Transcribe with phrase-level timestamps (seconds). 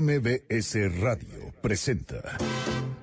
[0.00, 2.38] MBS Radio presenta.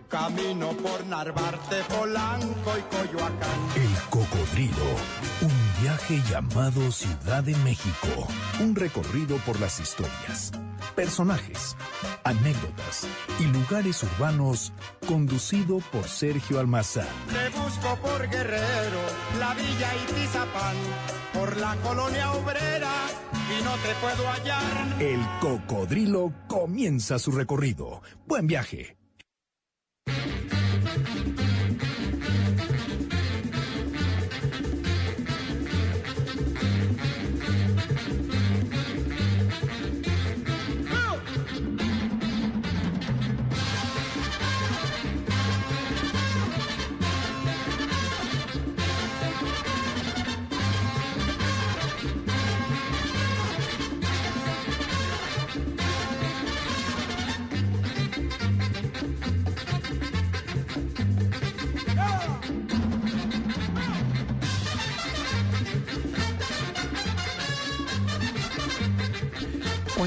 [0.09, 3.59] Camino por Narvarte, Polanco y Coyoacán.
[3.75, 4.95] El Cocodrilo.
[5.43, 8.27] Un viaje llamado Ciudad de México.
[8.59, 10.51] Un recorrido por las historias,
[10.99, 11.77] personajes,
[12.25, 13.07] anécdotas
[13.39, 14.73] y lugares urbanos
[15.07, 17.07] conducido por Sergio Almazán.
[17.29, 18.99] Te busco por Guerrero,
[19.39, 20.75] la Villa y Tizapán,
[21.33, 22.91] por la colonia obrera
[23.31, 25.01] y no te puedo hallar.
[25.01, 28.01] El Cocodrilo comienza su recorrido.
[28.27, 28.98] Buen viaje.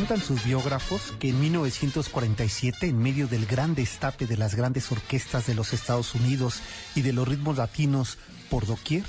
[0.02, 5.46] Cuentan sus biógrafos que en 1947, en medio del gran destape de las grandes orquestas
[5.46, 6.60] de los Estados Unidos
[6.96, 8.18] y de los ritmos latinos
[8.50, 9.04] por doquier,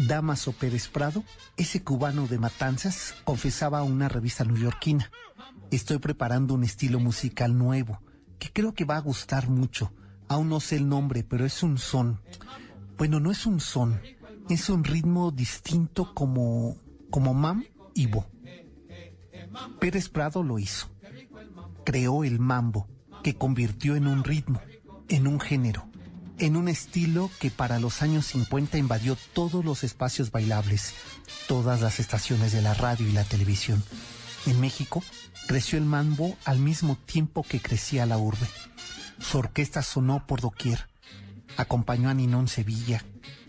[0.00, 1.22] Damaso Pérez Prado,
[1.56, 5.12] ese cubano de Matanzas, confesaba a una revista neoyorquina,
[5.70, 8.02] estoy preparando un estilo musical nuevo,
[8.40, 9.92] que creo que va a gustar mucho.
[10.26, 12.20] Aún no sé el nombre, pero es un son.
[12.98, 14.00] Bueno, no es un son,
[14.50, 16.78] es un ritmo distinto como,
[17.10, 18.26] como mam y bo.
[19.80, 20.88] Pérez Prado lo hizo.
[21.84, 22.88] Creó el mambo,
[23.22, 24.60] que convirtió en un ritmo,
[25.08, 25.88] en un género,
[26.38, 30.94] en un estilo que para los años 50 invadió todos los espacios bailables,
[31.48, 33.82] todas las estaciones de la radio y la televisión.
[34.46, 35.02] En México
[35.46, 38.46] creció el mambo al mismo tiempo que crecía la urbe.
[39.18, 40.88] Su orquesta sonó por doquier.
[41.56, 43.02] Acompañó a Ninón Sevilla,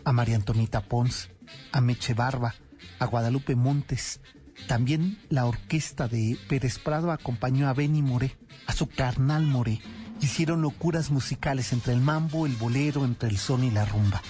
[0.05, 1.29] a María Antonita Pons,
[1.71, 2.55] a Meche Barba,
[2.99, 4.21] a Guadalupe Montes,
[4.65, 8.35] también la orquesta de Pérez Prado acompañó a Benny Moré,
[8.65, 9.79] a su carnal Moré.
[10.19, 14.21] Hicieron locuras musicales entre el mambo, el bolero, entre el son y la rumba.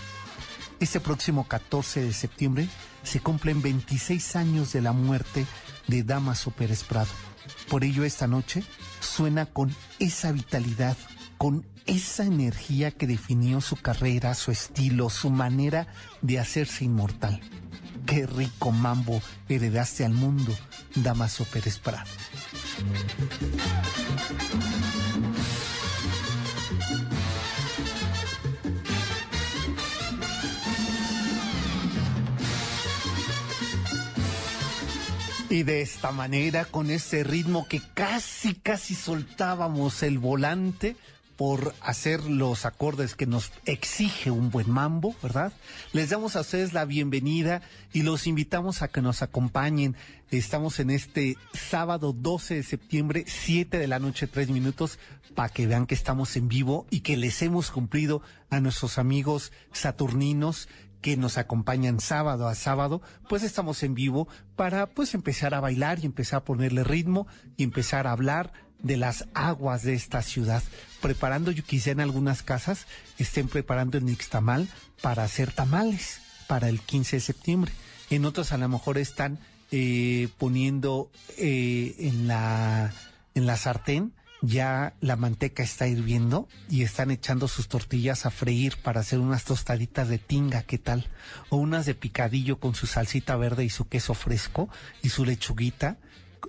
[0.79, 2.67] Este próximo 14 de septiembre
[3.03, 5.45] se cumplen 26 años de la muerte
[5.87, 7.09] de Damaso Pérez Prado.
[7.69, 8.63] Por ello esta noche
[8.99, 10.97] suena con esa vitalidad,
[11.37, 15.87] con esa energía que definió su carrera, su estilo, su manera
[16.21, 17.39] de hacerse inmortal.
[18.05, 20.53] Qué rico mambo heredaste al mundo,
[20.95, 22.09] Damaso Pérez Prado.
[35.49, 40.97] Y de esta manera, con ese ritmo que casi, casi soltábamos el volante,
[41.37, 45.53] por hacer los acordes que nos exige un buen mambo, ¿verdad?
[45.93, 47.61] Les damos a ustedes la bienvenida
[47.93, 49.95] y los invitamos a que nos acompañen.
[50.31, 54.97] Estamos en este sábado 12 de septiembre, 7 de la noche, 3 minutos,
[55.35, 59.51] para que vean que estamos en vivo y que les hemos cumplido a nuestros amigos
[59.71, 60.67] saturninos
[61.01, 65.99] que nos acompañan sábado a sábado, pues estamos en vivo para pues empezar a bailar
[65.99, 70.63] y empezar a ponerle ritmo y empezar a hablar de las aguas de esta ciudad,
[71.01, 72.85] preparando, yo quizá en algunas casas
[73.17, 74.67] estén preparando el nixtamal
[75.01, 77.71] para hacer tamales para el 15 de septiembre.
[78.09, 79.39] En otros a lo mejor están
[79.71, 82.93] eh, poniendo eh, en la
[83.35, 88.77] en la sartén ya la manteca está hirviendo y están echando sus tortillas a freír
[88.77, 91.07] para hacer unas tostaditas de tinga, ¿qué tal?
[91.49, 94.69] O unas de picadillo con su salsita verde y su queso fresco
[95.01, 95.97] y su lechuguita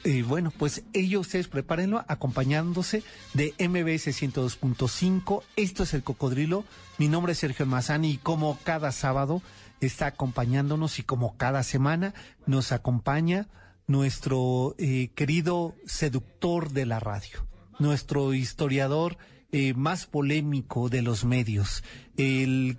[0.04, 3.02] eh, bueno, pues ellos ustedes prepárenlo acompañándose
[3.34, 5.42] de MBS 102.5.
[5.56, 6.64] Esto es el Cocodrilo.
[6.98, 9.42] Mi nombre es Sergio Mazani y como cada sábado
[9.80, 12.14] está acompañándonos y como cada semana
[12.46, 13.48] nos acompaña
[13.86, 17.46] nuestro eh, querido seductor de la radio,
[17.78, 19.16] nuestro historiador
[19.50, 21.82] eh, más polémico de los medios,
[22.16, 22.78] el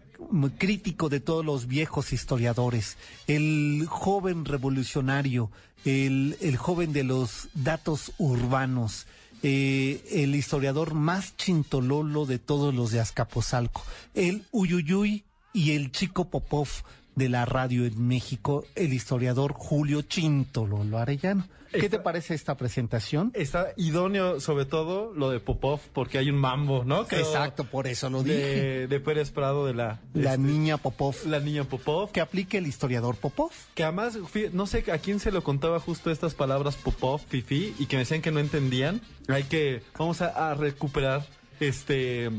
[0.57, 5.49] crítico de todos los viejos historiadores, el joven revolucionario,
[5.85, 9.07] el, el joven de los datos urbanos,
[9.41, 13.83] eh, el historiador más chintololo de todos los de Azcapotzalco,
[14.13, 15.23] el Uyuyuy
[15.53, 16.67] y el chico Popov
[17.15, 21.47] de la radio en México, el historiador Julio Chinto Lolo Arellano.
[21.71, 23.31] ¿Qué Está- te parece esta presentación?
[23.35, 27.05] Está idóneo, sobre todo, lo de Popov, porque hay un mambo, ¿no?
[27.07, 28.35] Creo, Exacto, por eso lo dije.
[28.37, 31.15] de, de Pérez Prado, de la, La este, niña Popov.
[31.27, 32.11] la niña Popov.
[32.11, 33.51] Que aplique el historiador Popov.
[33.75, 34.17] Que además,
[34.53, 38.01] no sé a quién se lo contaba justo estas palabras Popov, Fifi, y que me
[38.01, 39.01] decían que no entendían.
[39.27, 41.25] Hay que, vamos a, a recuperar
[41.59, 42.29] este.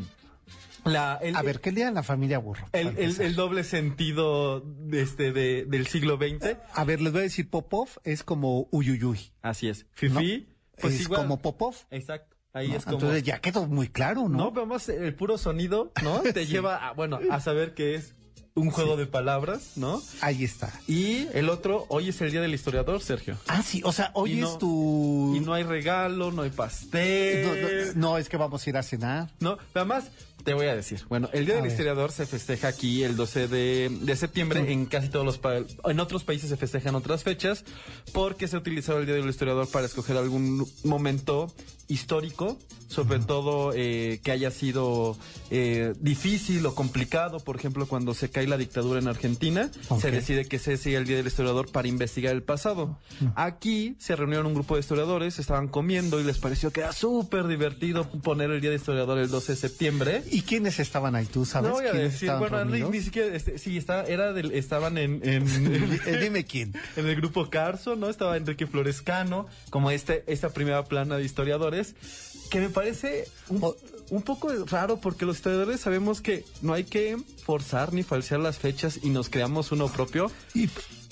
[0.85, 2.67] La, el, A ver, ¿qué lea la familia Burro?
[2.73, 6.57] el, el- doble sentido de este, de, del siglo XX.
[6.75, 9.33] A ver, les voy a decir Popov es como Uyuyuy.
[9.43, 9.87] Así es.
[9.93, 10.47] Fifi,
[10.81, 11.23] pues es igual.
[11.23, 11.75] como Popov.
[11.91, 12.37] Exacto.
[12.53, 12.77] Ahí ¿no?
[12.77, 12.97] es como.
[12.97, 14.39] Entonces ya quedó muy claro, ¿no?
[14.39, 16.21] No, pero más el puro sonido, ¿no?
[16.35, 18.15] Te lleva a, bueno, a saber que es
[18.55, 20.03] un juego de palabras, ¿no?
[20.21, 20.73] Ahí está.
[20.89, 23.37] Y el otro, hoy es el día del historiador, Sergio.
[23.47, 25.33] Ah, sí, o sea, hoy Y no- es tu...
[25.37, 27.93] Y no hay regalo, no hay no, pastel.
[27.95, 29.31] no, no, es que vamos a ir a cenar.
[29.39, 30.11] No, además
[30.45, 31.01] te voy a decir.
[31.09, 31.73] Bueno, el Día A del ver.
[31.73, 34.73] Historiador se festeja aquí el 12 de, de septiembre.
[34.73, 37.65] En casi todos los pa- en otros países se festejan otras fechas
[38.13, 41.53] porque se ha utilizado el Día del Historiador para escoger algún momento
[41.89, 42.57] histórico,
[42.87, 45.17] sobre todo eh, que haya sido
[45.51, 47.41] eh, difícil o complicado.
[47.41, 49.71] Por ejemplo, cuando se cae la dictadura en Argentina,
[50.01, 52.99] se decide que ese sea el Día del Historiador para investigar el pasado.
[53.35, 57.49] Aquí se reunieron un grupo de historiadores, estaban comiendo y les pareció que era súper
[57.49, 60.23] divertido poner el Día del Historiador el 12 de septiembre.
[60.31, 61.27] ¿Y quiénes estaban ahí?
[61.27, 64.05] ¿Tú sabes No voy a quiénes decir, estaban bueno, ni, ni siquiera, este, sí, está,
[64.05, 65.45] era del, estaban en, en,
[66.07, 66.73] Eh, Dime quién.
[66.97, 68.09] en el grupo Carso, ¿no?
[68.09, 71.95] Estaba Enrique Florescano, como este, esta primera plana de historiadores,
[72.51, 73.77] que me parece un, O-
[74.11, 78.59] un poco raro porque los historiadores sabemos que no hay que forzar ni falsear las
[78.59, 80.31] fechas y nos creamos uno propio.
[80.55, 80.69] Y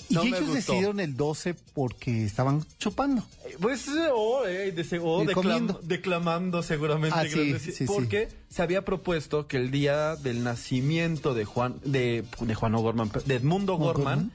[0.09, 0.53] No me ellos gustó.
[0.55, 3.23] decidieron el 12 porque estaban chupando.
[3.45, 7.15] Eh, Pues, eh, o, eh, de se- o Y declam- declamando seguramente.
[7.17, 7.85] Ah, sí, sí.
[7.85, 13.11] porque se había propuesto que el día del nacimiento de Juan, de, de Juan O'Gorman,
[13.25, 14.31] de Edmundo Gorman, Gorman.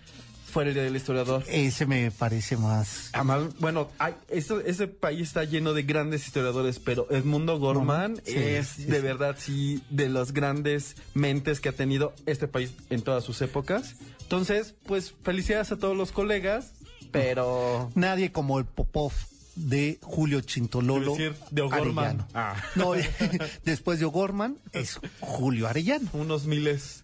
[0.54, 1.42] Fuera el día del historiador.
[1.48, 3.10] Ese me parece más...
[3.12, 8.34] Además, bueno, hay, esto, ese país está lleno de grandes historiadores, pero Edmundo Gorman Sí,
[8.36, 9.02] es sí, de sí.
[9.02, 13.96] verdad, sí, de las grandes mentes que ha tenido este país en todas sus épocas.
[14.22, 16.70] Entonces, pues felicidades a todos los colegas,
[17.10, 17.90] pero...
[17.96, 19.10] Nadie como el Popov
[19.56, 22.28] de Julio Chintololo Quiero decir, de O'Gorman.
[22.32, 22.54] Ah.
[22.76, 22.92] No,
[23.64, 26.08] después de O'Gorman es Julio Arellano.
[26.12, 27.02] Unos miles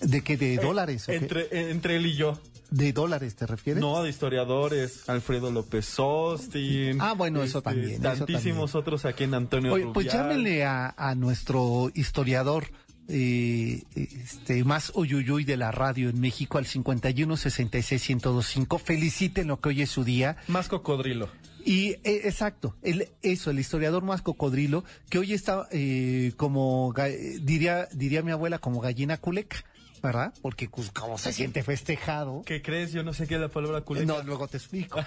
[0.00, 0.38] ¿De qué?
[0.38, 1.04] ¿De dólares?
[1.04, 1.16] o qué?
[1.16, 2.40] entre, eh, entre él y yo.
[2.70, 3.80] ¿De dólares te refieres?
[3.80, 7.00] No, de historiadores, Alfredo López Austin.
[7.00, 11.14] Ah, bueno, eso también, eso Tantísimos otros aquí en Antonio Oye, pues llámenle a, a
[11.14, 12.66] nuestro historiador
[13.08, 18.78] eh, este más uyuyuy de la radio en México al 51 66 1025.
[18.78, 20.36] Felicítenlo que hoy es su día.
[20.48, 21.28] Más cocodrilo.
[21.64, 26.94] Y eh, exacto, el, eso, el historiador más cocodrilo, que hoy está eh, como,
[27.40, 29.64] diría, diría mi abuela, como gallina culeca,
[30.02, 30.32] ¿verdad?
[30.42, 32.42] Porque pues, como se siente festejado.
[32.44, 32.92] ¿Qué crees?
[32.92, 34.06] Yo no sé qué es la palabra culeca.
[34.06, 35.00] No, luego te explico.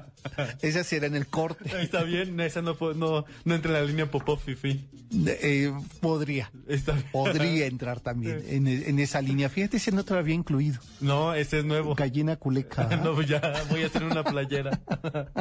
[0.62, 1.70] Esa sí era en el corte.
[1.82, 4.88] Está bien, esa no, no, no entra en la línea Popov Fifi.
[5.26, 6.50] Eh, podría.
[6.68, 7.06] Está bien.
[7.12, 9.48] Podría entrar también en, en esa línea.
[9.48, 10.80] Fíjate, ese no te lo había incluido.
[11.00, 11.94] No, ese es nuevo.
[11.94, 12.88] Gallina culeca.
[13.02, 14.80] No, ya voy a hacer una playera.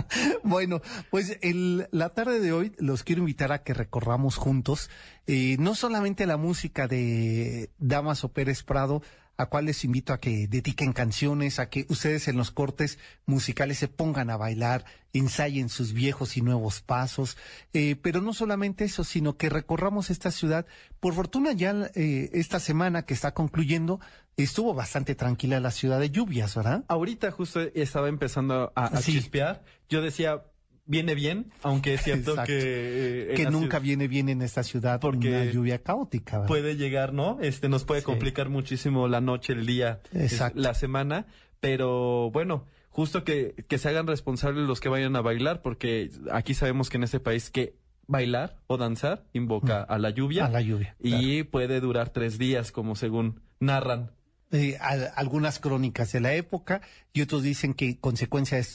[0.43, 4.89] Bueno, pues el, la tarde de hoy los quiero invitar a que recorramos juntos
[5.27, 9.00] eh, no solamente la música de Damaso Pérez Prado,
[9.41, 13.79] a cual les invito a que dediquen canciones, a que ustedes en los cortes musicales
[13.79, 17.37] se pongan a bailar, ensayen sus viejos y nuevos pasos,
[17.73, 20.65] eh, pero no solamente eso, sino que recorramos esta ciudad.
[20.99, 23.99] Por fortuna ya eh, esta semana que está concluyendo
[24.37, 26.85] estuvo bastante tranquila la ciudad de lluvias, ¿verdad?
[26.87, 29.11] Ahorita justo estaba empezando a, a Sí.
[29.13, 29.63] chispear.
[29.89, 30.43] Yo decía,
[30.91, 32.51] viene bien, aunque es cierto Exacto.
[32.51, 33.31] que...
[33.31, 36.39] eh, que nunca ciudad viene bien en esta ciudad Porque una lluvia caótica.
[36.39, 36.47] ¿verdad?
[36.47, 37.39] Puede llegar, ¿no?
[37.41, 38.05] Este nos puede Sí.
[38.05, 40.59] complicar muchísimo la noche, el día, Exacto.
[40.59, 41.25] la semana.
[41.61, 46.53] Pero bueno, justo que, que se hagan responsables los que vayan a bailar, porque aquí
[46.53, 47.75] sabemos que en este país que
[48.07, 50.43] bailar o danzar invoca a la lluvia.
[50.43, 50.47] Mm.
[50.47, 54.11] A la lluvia, Y puede durar tres días, como según narran.
[54.53, 56.81] Eh, al- algunas crónicas de la época
[57.13, 58.65] y otros dicen que consecuencia de,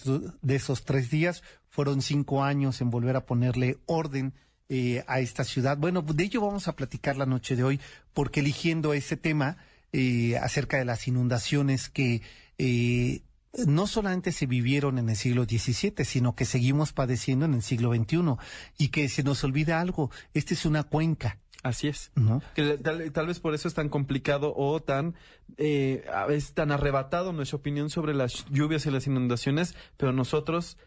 [0.40, 4.33] de esos tres días fueron cinco años en volver a ponerle orden
[4.71, 5.76] eh, a esta ciudad.
[5.76, 7.80] Bueno, de ello vamos a platicar la noche de hoy
[8.14, 9.59] porque eligiendo ese tema
[9.92, 12.23] eh, acerca de las inundaciones que
[12.59, 13.21] eh,
[13.66, 17.95] no solamente se vivieron en el siglo XVII, sino que seguimos padeciendo en el siglo
[17.95, 18.37] XXI
[18.78, 20.11] y que se nos olvida algo.
[20.35, 22.12] Esta es una cuenca, Así es.
[22.14, 22.42] ¿no?
[22.54, 25.16] Que tal, tal vez por eso es tan complicado o tan
[25.56, 30.78] eh, veces tan arrebatado nuestra opinión sobre las lluvias y las inundaciones, pero nosotros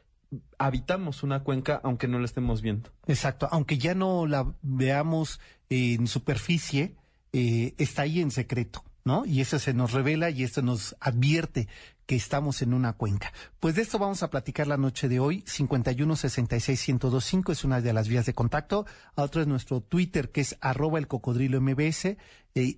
[0.57, 2.91] habitamos una cuenca aunque no la estemos viendo.
[3.07, 6.95] Exacto, aunque ya no la veamos en superficie,
[7.33, 9.25] eh, está ahí en secreto, ¿no?
[9.25, 11.67] Y eso se nos revela y esto nos advierte
[12.09, 13.31] que estamos en una cuenca.
[13.59, 15.43] Pues de esto vamos a platicar la noche de hoy.
[15.45, 18.87] 51 66 1025 es una de las vías de contacto.
[19.13, 22.05] Otro es nuestro Twitter, que es arroba el cocodrilo MBS.
[22.05, 22.17] Eh,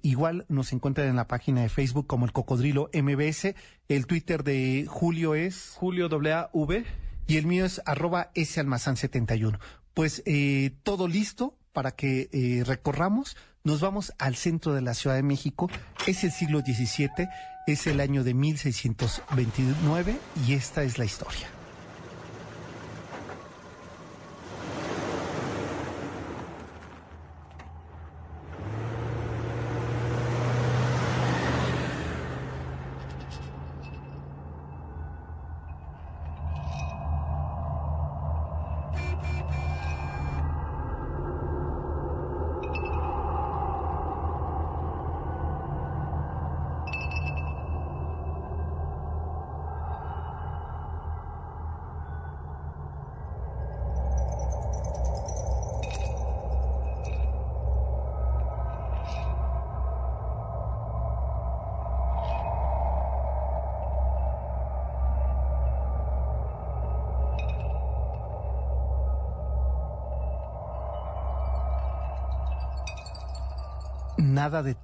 [0.01, 3.55] igual nos encuentran en la página de Facebook como el cocodrilo MBS.
[3.87, 5.75] El Twitter de Julio es...
[5.77, 6.83] Julio W.
[7.25, 9.61] Y el mío es arroba S almazán 71.
[9.93, 13.37] Pues eh, todo listo para que eh, recorramos.
[13.63, 15.69] Nos vamos al centro de la Ciudad de México.
[16.07, 17.29] Es el siglo XVII
[17.67, 21.60] es el año de 1629 y esta es la historia.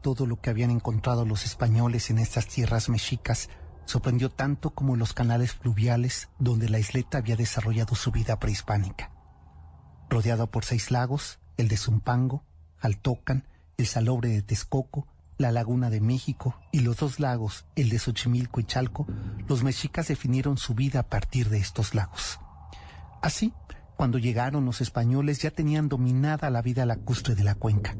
[0.07, 3.49] Todo lo que habían encontrado los españoles en estas tierras mexicas
[3.83, 9.11] sorprendió tanto como los canales fluviales donde la isleta había desarrollado su vida prehispánica.
[10.09, 12.45] Rodeado por seis lagos, el de Zumpango,
[12.79, 17.99] Altocan, el Salobre de Texcoco, la Laguna de México y los dos lagos, el de
[17.99, 19.07] Xochimilco y Chalco,
[19.49, 22.39] los mexicas definieron su vida a partir de estos lagos.
[23.21, 23.51] Así,
[23.97, 27.97] cuando llegaron los españoles ya tenían dominada la vida lacustre de la cuenca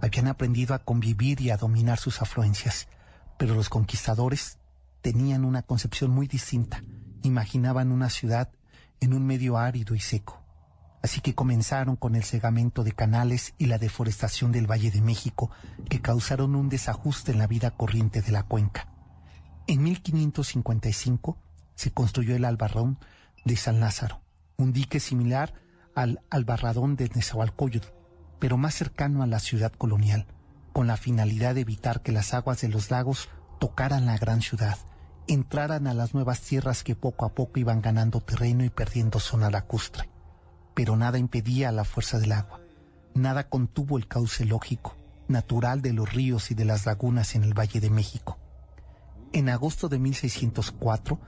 [0.00, 2.88] habían aprendido a convivir y a dominar sus afluencias,
[3.36, 4.58] pero los conquistadores
[5.00, 6.82] tenían una concepción muy distinta.
[7.22, 8.50] Imaginaban una ciudad
[9.00, 10.42] en un medio árido y seco.
[11.02, 15.50] Así que comenzaron con el cegamento de canales y la deforestación del Valle de México,
[15.88, 18.88] que causaron un desajuste en la vida corriente de la cuenca.
[19.68, 21.38] En 1555
[21.74, 22.98] se construyó el albarrón
[23.44, 24.20] de San Lázaro,
[24.56, 25.54] un dique similar
[25.94, 27.88] al albarradón de Nezahualcóyotl,
[28.38, 30.26] pero más cercano a la ciudad colonial,
[30.72, 33.28] con la finalidad de evitar que las aguas de los lagos
[33.58, 34.78] tocaran la gran ciudad,
[35.26, 39.50] entraran a las nuevas tierras que poco a poco iban ganando terreno y perdiendo zona
[39.50, 40.08] lacustre.
[40.74, 42.60] Pero nada impedía la fuerza del agua,
[43.14, 47.58] nada contuvo el cauce lógico, natural de los ríos y de las lagunas en el
[47.58, 48.38] Valle de México.
[49.32, 51.20] En agosto de 1604,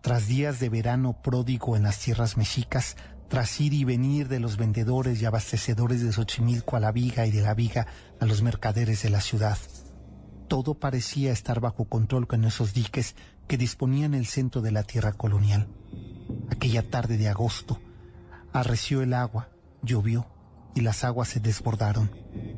[0.00, 2.96] tras días de verano pródigo en las tierras mexicas,
[3.28, 7.30] tras ir y venir de los vendedores y abastecedores de Xochimilco a la viga y
[7.30, 7.86] de la viga
[8.20, 9.58] a los mercaderes de la ciudad.
[10.48, 13.16] Todo parecía estar bajo control con esos diques
[13.48, 15.68] que disponían el centro de la tierra colonial.
[16.50, 17.80] Aquella tarde de agosto,
[18.52, 19.48] arreció el agua,
[19.82, 20.26] llovió
[20.74, 22.10] y las aguas se desbordaron.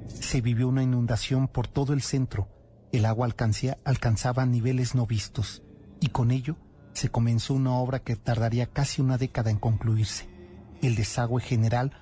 [0.09, 2.49] Se vivió una inundación por todo el centro.
[2.93, 3.29] El agua
[3.85, 5.63] alcanzaba niveles no vistos
[6.01, 6.57] y con ello
[6.93, 10.36] se comenzó una obra que tardaría casi una década en concluirse
[10.83, 11.93] el desagüe general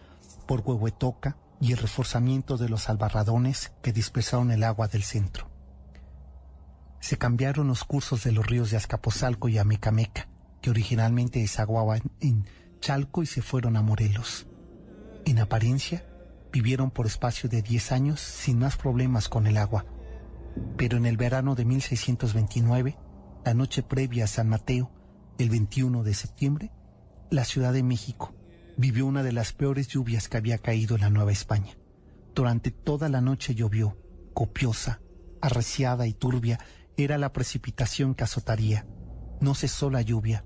[0.47, 5.51] por Huehuetoca y el reforzamiento de los albarradones que dispersaron el agua del centro.
[7.01, 10.29] Se cambiaron los cursos de los ríos de Azcapotzalco y Amecameca,
[10.61, 12.47] que originalmente desaguaban en
[12.81, 14.47] Chalco y se fueron a Morelos.
[15.25, 16.07] En apariencia,
[16.53, 19.87] vivieron por espacio de 10 años sin más problemas con el agua.
[20.77, 22.97] Pero en el verano de 1629,
[23.45, 24.91] la noche previa a San Mateo,
[25.39, 26.71] el 21 de septiembre,
[27.31, 28.35] la Ciudad de México,
[28.77, 31.75] vivió una de las peores lluvias que había caído en la Nueva España.
[32.35, 33.97] Durante toda la noche llovió,
[34.35, 35.01] copiosa,
[35.41, 36.59] arreciada y turbia
[36.97, 38.87] era la precipitación que azotaría.
[39.41, 40.45] No cesó la lluvia.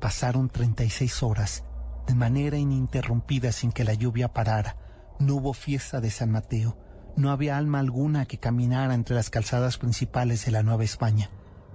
[0.00, 1.64] Pasaron 36 horas,
[2.06, 4.76] de manera ininterrumpida sin que la lluvia parara.
[5.18, 6.78] No hubo fiesta de San Mateo.
[7.16, 11.30] No había alma alguna que caminara entre las calzadas principales de la Nueva España,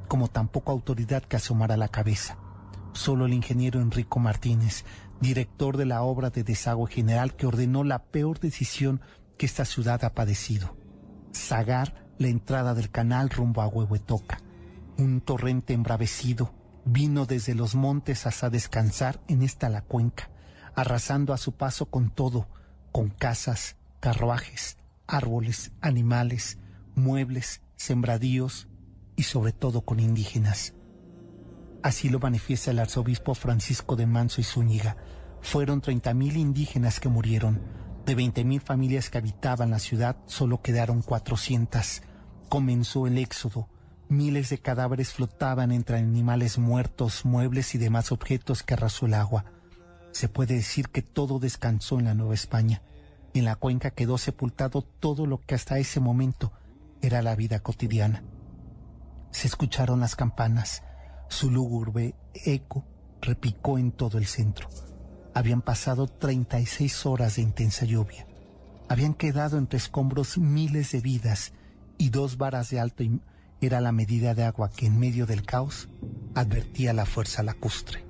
[0.08, 2.38] como tampoco autoridad que asomara la cabeza.
[2.94, 4.86] Solo el ingeniero Enrico Martínez,
[5.20, 9.02] director de la obra de desagüe general que ordenó la peor decisión
[9.38, 10.76] que esta ciudad ha padecido,
[11.32, 14.40] sagar la entrada del canal rumbo a Huehuetoca.
[14.98, 16.54] Un torrente embravecido
[16.86, 20.30] vino desde los montes hasta descansar en esta la cuenca,
[20.76, 22.48] arrasando a su paso con todo,
[22.92, 24.78] con casas, carruajes,
[25.08, 26.60] árboles, animales,
[26.96, 28.68] muebles, sembradíos
[29.16, 30.74] y sobre todo con indígenas.
[31.84, 34.96] Así lo manifiesta el arzobispo Francisco de Manso y Zúñiga.
[35.42, 37.62] Fueron 30.000 indígenas que murieron.
[38.06, 42.02] De 20.000 familias que habitaban la ciudad, solo quedaron 400.
[42.48, 43.68] comenzó el éxodo.
[44.08, 49.46] Miles de cadáveres flotaban entre animales muertos, muebles y demás objetos que arrasó el agua.
[50.12, 52.82] Se puede decir que todo descansó en la Nueva España.
[53.34, 56.54] En la cuenca quedó sepultado todo lo que hasta ese momento
[57.02, 58.24] era la vida cotidiana.
[59.32, 60.84] Se escucharon las campanas.
[61.28, 62.86] Su lúgubre eco
[63.22, 64.70] repicó en todo el centro.
[65.34, 68.28] Habían pasado 36 horas de intensa lluvia.
[68.90, 71.54] Habían quedado entre escombros miles de vidas
[71.98, 73.04] y dos varas de alto
[73.62, 75.90] era la medida de agua que en medio del caos
[76.36, 78.04] advertía la fuerza lacustre.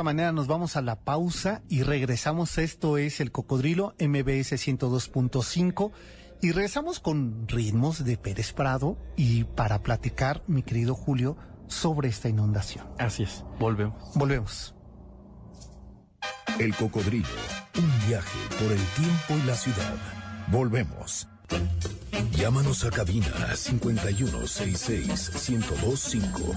[0.00, 2.56] Esta manera nos vamos a la pausa y regresamos.
[2.56, 5.92] Esto es el Cocodrilo MBS 102.5
[6.40, 11.36] y regresamos con ritmos de Pérez Prado y para platicar, mi querido Julio,
[11.68, 12.86] sobre esta inundación.
[12.98, 14.14] Así es, volvemos.
[14.14, 14.74] Volvemos.
[16.58, 17.28] El Cocodrilo,
[17.76, 19.96] un viaje por el tiempo y la ciudad.
[20.50, 21.28] Volvemos.
[22.32, 26.56] Llámanos a cabina 5166 1025.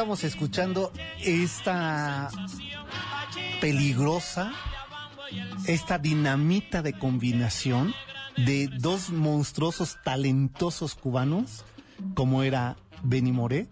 [0.00, 2.30] Estamos escuchando esta
[3.60, 4.50] peligrosa,
[5.66, 7.92] esta dinamita de combinación
[8.34, 11.66] de dos monstruosos, talentosos cubanos,
[12.14, 13.68] como era Benny Moré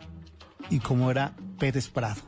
[0.69, 2.21] y como era Pérez Prado.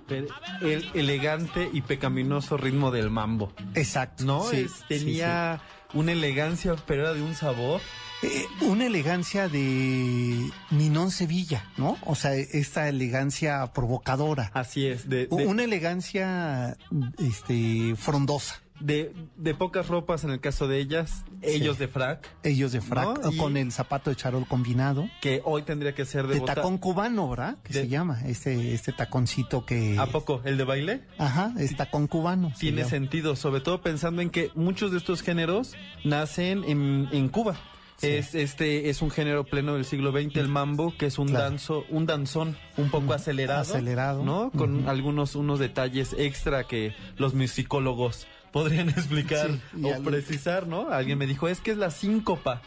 [0.63, 3.53] El elegante y pecaminoso ritmo del mambo.
[3.75, 4.25] Exacto.
[4.25, 4.47] ¿No?
[4.89, 5.61] tenía
[5.93, 7.83] una elegancia, pero era de un sabor.
[8.23, 11.97] Eh, una elegancia de Ninón Sevilla, ¿no?
[12.05, 14.51] O sea, esta elegancia provocadora.
[14.53, 15.09] Así es.
[15.09, 16.77] De, Una elegancia
[17.19, 18.61] este, frondosa.
[18.79, 22.27] De, de, pocas ropas en el caso de ellas, ellos de frac.
[22.43, 25.09] Ellos de frac, con el zapato de charol combinado.
[25.21, 27.59] Que hoy tendría que ser de, de tacón cubano, ¿verdad?
[27.63, 29.99] Que se llama, este, este taconcito que...
[29.99, 30.41] ¿A poco?
[30.45, 31.03] ¿El de baile?
[31.19, 32.53] Ajá, es tacón cubano.
[32.59, 37.59] Tiene sentido, sobre todo pensando en que muchos de estos géneros nacen en, en Cuba.
[38.03, 41.85] Es este es un género pleno del siglo XX el mambo, que es un danzo,
[41.91, 44.51] un danzón un poco acelerado, acelerado, ¿no?
[44.51, 49.51] Con algunos unos detalles extra que los musicólogos podrían explicar
[49.83, 50.91] o precisar, ¿no?
[50.91, 52.63] Alguien me dijo, "Es que es la síncopa."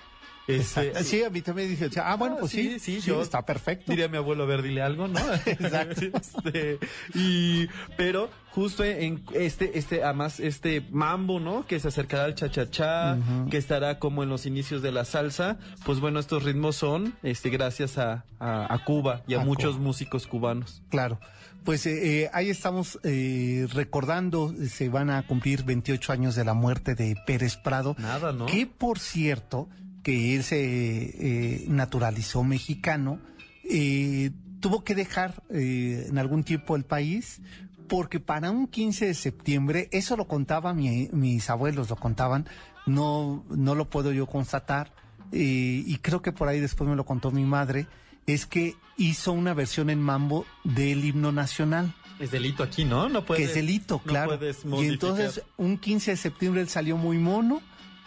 [0.47, 3.91] Este, sí, a mí también dije, ah, bueno, pues sí, sí, yo, está perfecto.
[3.91, 5.19] Diría mi abuelo, a ver, dile algo, ¿no?
[5.45, 6.01] Exacto.
[6.13, 6.79] Este,
[7.13, 11.65] y, pero justo en este, este, además, este mambo, ¿no?
[11.65, 13.17] Que se acercará al cha-cha-cha,
[13.49, 17.49] que estará como en los inicios de la salsa, pues bueno, estos ritmos son, este,
[17.49, 20.81] gracias a, a, Cuba y a, muchos músicos cubanos.
[20.89, 21.19] Claro.
[21.63, 26.53] Pues eh, eh, ahí estamos eh, recordando, se van a cumplir 28 años de la
[26.53, 27.95] muerte de Pérez Prado.
[27.97, 28.47] Nada, ¿no?
[28.47, 29.69] Que por cierto,
[30.03, 33.19] que él se eh, naturalizó mexicano,
[33.63, 37.41] eh, tuvo que dejar eh, en algún tiempo el país
[37.87, 42.47] porque para un 15 de septiembre, eso lo contaban mis abuelos, lo contaban,
[42.85, 44.93] no, no lo puedo yo constatar,
[45.31, 47.87] y creo que por ahí después me lo contó mi madre,
[48.25, 51.93] es que hizo una versión en mambo del himno nacional.
[52.19, 53.09] Es delito aquí, ¿no?
[53.09, 53.41] No puede.
[53.41, 54.39] Que es delito, claro.
[54.81, 57.61] y entonces, un 15 de septiembre él salió muy mono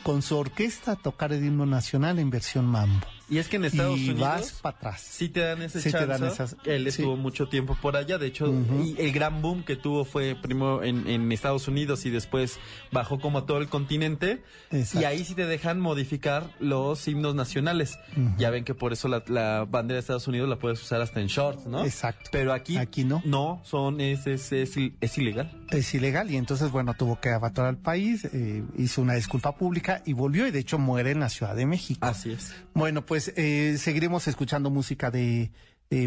[0.06, 3.04] con su orquesta tocar el himno nacional en versión mambo.
[3.28, 5.00] Y es que en Estados y Unidos vas para atrás.
[5.00, 6.88] sí te dan ese Sí te dan esas- Él sí.
[6.88, 8.18] estuvo mucho tiempo por allá.
[8.18, 8.46] De hecho,
[8.84, 12.58] y el gran boom que tuvo fue primero en, en Estados Unidos y después
[12.92, 14.42] bajó como a todo el continente.
[14.70, 15.00] Exacto.
[15.00, 17.98] Y ahí sí te dejan modificar los himnos nacionales.
[18.38, 21.20] Ya ven que por eso la, la bandera de Estados Unidos la puedes usar hasta
[21.20, 21.84] en shorts, ¿no?
[21.84, 22.30] Exacto.
[22.32, 23.22] Pero aquí, Aquí no.
[23.24, 25.50] No, son, es, es, es, es ilegal.
[25.70, 30.02] es ilegal y entonces bueno tuvo que abandonar el país eh, hizo una disculpa pública
[30.06, 32.54] y volvió y de hecho muere en la Ciudad de México Así es.
[32.74, 35.50] bueno pues eh, seguiremos escuchando música de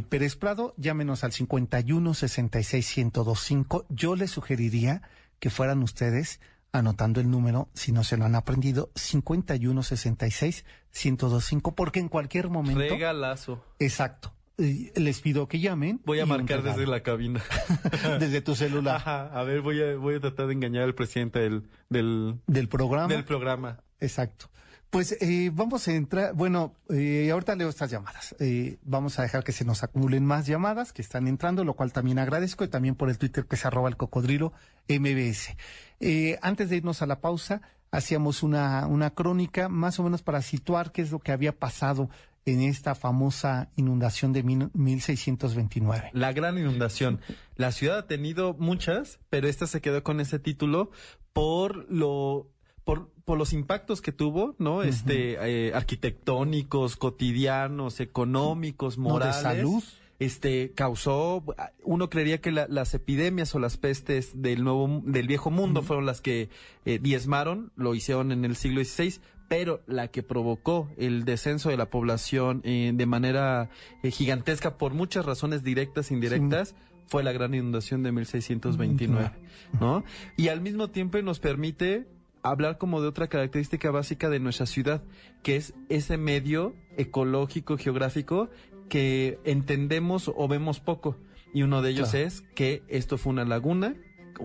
[0.10, 5.02] Pérez Prado llámenos al 51 66 1025 yo les sugeriría
[5.40, 6.40] que fueran ustedes
[6.72, 12.50] anotando el número si no se lo han aprendido 51 66 1025 porque en cualquier
[12.50, 13.64] momento Regalazo.
[13.80, 17.42] exacto les pido que llamen Voy a marcar desde la cabina.
[18.20, 21.40] desde tu celular Ajá, a ver, voy a, voy a tratar de engañar al presidente
[21.40, 23.80] del, del, del programa del programa.
[24.00, 24.50] Exacto.
[24.90, 28.36] Pues eh, vamos a entrar, bueno, eh, ahorita leo estas llamadas.
[28.40, 31.94] Eh, vamos a dejar que se nos acumulen más llamadas que están entrando, lo cual
[31.94, 34.52] también agradezco, y también por el Twitter que se arroba el cocodrilo
[34.88, 35.56] MBS.
[36.00, 40.42] Eh, antes de irnos a la pausa, hacíamos una, una crónica más o menos para
[40.42, 42.10] situar qué es lo que había pasado
[42.46, 46.10] en esta famosa inundación de mil- 1629.
[46.14, 47.22] La gran inundación.
[47.56, 50.90] La ciudad ha tenido muchas, pero esta se quedó con ese título
[51.32, 52.48] por lo
[52.84, 54.84] por, por los impactos que tuvo, ¿no?
[54.84, 55.38] Este
[55.68, 59.36] eh, arquitectónicos, cotidianos, económicos, No, de morales.
[59.42, 59.84] salud.
[60.20, 61.46] Este causó,
[61.84, 66.06] uno creería que la- las epidemias o las pestes del nuevo, del viejo mundo fueron
[66.06, 66.50] las que
[66.86, 71.78] eh, diezmaron, lo hicieron en el siglo XVI, pero la que provocó el descenso de
[71.78, 73.70] la población eh, de manera
[74.04, 76.76] eh, gigantesca por muchas razones directas e indirectas
[77.08, 79.32] fue la gran inundación de 1629,
[79.80, 80.04] ¿no?
[80.38, 82.06] Y al mismo tiempo nos permite
[82.44, 85.04] hablar como de otra característica básica de nuestra ciudad,
[85.44, 88.50] que es ese medio ecológico, geográfico,
[88.90, 91.18] que entendemos o vemos poco.
[91.54, 92.28] Y uno de ellos Claro.
[92.28, 93.96] es que esto fue una laguna,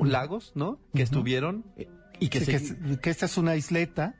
[0.02, 0.78] lagos, ¿no?
[0.94, 1.88] Que estuvieron eh,
[2.20, 4.16] y que Sí, se que, es- que esta es una isleta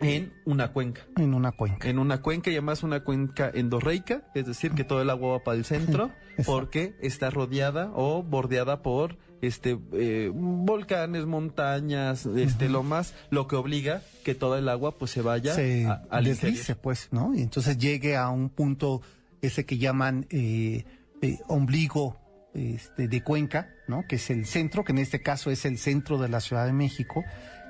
[0.00, 1.02] en una cuenca.
[1.16, 1.88] en una cuenca.
[1.88, 5.44] En una cuenca y además una cuenca endorreica, es decir, que todo el agua va
[5.44, 6.10] para el centro,
[6.46, 14.02] porque está rodeada o bordeada por este eh, volcanes, montañas, este lomas, lo que obliga
[14.24, 16.78] que todo el agua pues se vaya se a- al deslice, interior.
[16.82, 17.34] pues, ¿no?
[17.34, 19.00] Y entonces llegue a un punto
[19.42, 20.84] ese que llaman eh,
[21.22, 22.18] eh, ombligo
[22.52, 24.04] este, de Cuenca, ¿no?
[24.08, 26.72] Que es el centro, que en este caso es el centro de la Ciudad de
[26.74, 27.24] México,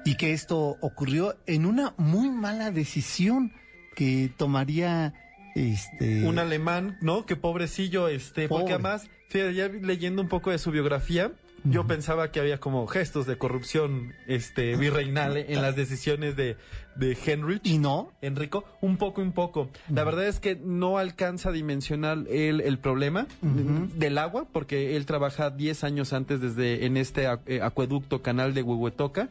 [0.05, 3.53] y que esto ocurrió en una muy mala decisión
[3.95, 5.15] que tomaría
[5.55, 7.27] este Un alemán, ¿no?
[7.27, 11.33] Que pobrecillo, este, porque además, fíjate, ya leyendo un poco de su biografía,
[11.65, 16.57] yo pensaba que había como gestos de corrupción, este, virreinal en las decisiones de,
[16.97, 17.67] de Henrich.
[17.67, 19.69] y no, Enrico, un poco, un poco.
[19.91, 25.05] La verdad es que no alcanza a dimensionar él el problema del agua, porque él
[25.05, 29.29] trabaja 10 años antes desde en este eh, acueducto canal de Huehuetoca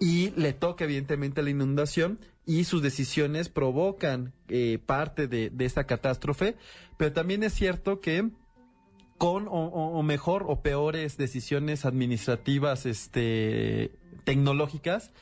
[0.00, 5.84] y le toca evidentemente la inundación y sus decisiones provocan eh, parte de, de esta
[5.84, 6.56] catástrofe,
[6.96, 8.30] pero también es cierto que
[9.18, 13.90] con o, mejor o peores decisiones administrativas este
[14.24, 15.12] tecnológicas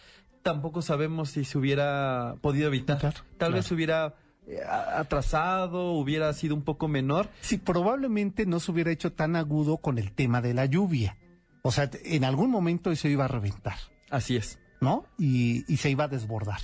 [0.42, 3.54] tampoco sabemos si se hubiera podido evitar Claro, tal claro.
[3.54, 4.14] vez se hubiera
[4.46, 4.60] eh,
[4.94, 9.98] atrasado hubiera sido un poco menor sí, probablemente no se hubiera hecho tan agudo con
[9.98, 11.16] el tema de la lluvia.
[11.62, 13.76] O sea, en algún momento eso iba a reventar.
[14.10, 15.04] Así es ¿no?
[15.18, 16.60] Y, y se iba a desbordar.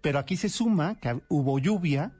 [0.00, 2.12] Pero aquí se suma que hubo lluvia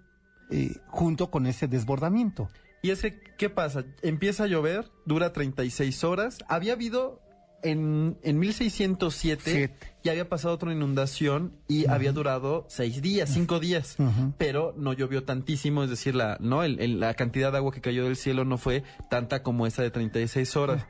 [0.51, 2.49] eh, junto con ese desbordamiento.
[2.83, 7.21] y ese qué pasa empieza a llover dura 36 horas había habido
[7.63, 9.75] en, en 1607 Siete.
[10.05, 13.97] ya había pasado otra inundación y había durado seis días, cinco días.
[14.39, 17.81] Pero no llovió tantísimo, es decir, la, no, el- el- la cantidad de agua que
[17.81, 20.87] cayó del cielo no fue tanta como esa de 36 horas.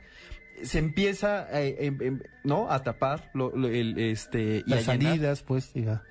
[0.63, 2.71] Se empieza, eh, em- em, ¿no?
[2.71, 6.03] A tapar lo- lo- el, este, y Las salidas, pues, ya.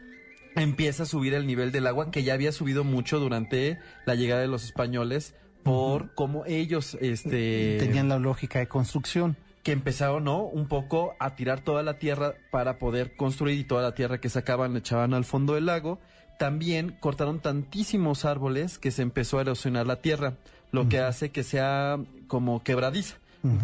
[0.54, 4.40] Empieza a subir el nivel del agua que ya había subido mucho durante la llegada
[4.40, 9.36] de los españoles por cómo ellos, este, tenían la lógica de construcción.
[9.62, 10.44] que empezaron, ¿no?
[10.44, 14.28] Un poco a tirar toda la tierra para poder construir y toda la tierra que
[14.28, 15.98] sacaban la echaban al fondo del lago.
[16.38, 20.34] También cortaron tantísimos árboles que se empezó a erosionar la tierra,
[20.70, 23.16] lo que hace que sea como quebradiza,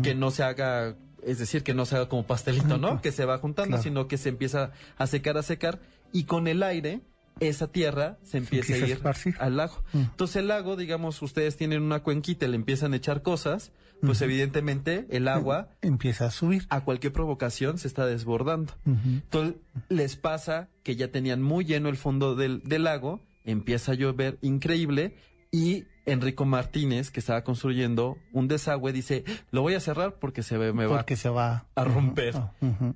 [0.03, 3.01] que no se haga, es decir, que no se haga como pastelito, ¿no?
[3.01, 3.83] Que se va juntando, Claro.
[3.83, 5.81] sino que se empieza a secar, a secar
[6.13, 7.01] y con el aire
[7.41, 9.35] esa tierra se empieza, empieza a a ir esparcir.
[9.41, 9.83] al lago.
[9.93, 9.99] Mm.
[9.99, 14.21] Entonces el lago, digamos, ustedes tienen una cuenquita y le empiezan a echar cosas, pues
[14.21, 16.67] evidentemente el agua Empieza a subir.
[16.71, 18.75] a cualquier provocación se está desbordando.
[18.85, 19.55] Entonces
[19.89, 24.39] les pasa que ya tenían muy lleno el fondo del, del lago empieza a llover
[24.43, 25.17] increíble
[25.53, 30.57] y Enrico Martínez, que estaba construyendo un desagüe, dice, lo voy a cerrar porque se
[30.57, 32.35] ve, me va Porque se va a romper.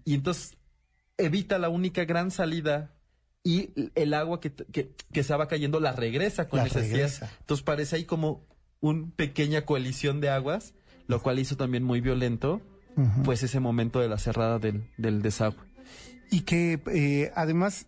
[0.05, 0.57] Y entonces
[1.19, 2.95] evita la única gran salida
[3.45, 7.31] y el agua que, que, que estaba cayendo la regresa con La regresa.
[7.41, 8.45] Entonces parece ahí como
[8.81, 10.75] una pequeña coalición de aguas,
[11.07, 12.63] lo cual hizo también muy violento,
[13.23, 15.63] pues ese momento de la cerrada del, del desagüe.
[16.31, 17.87] Y que eh, además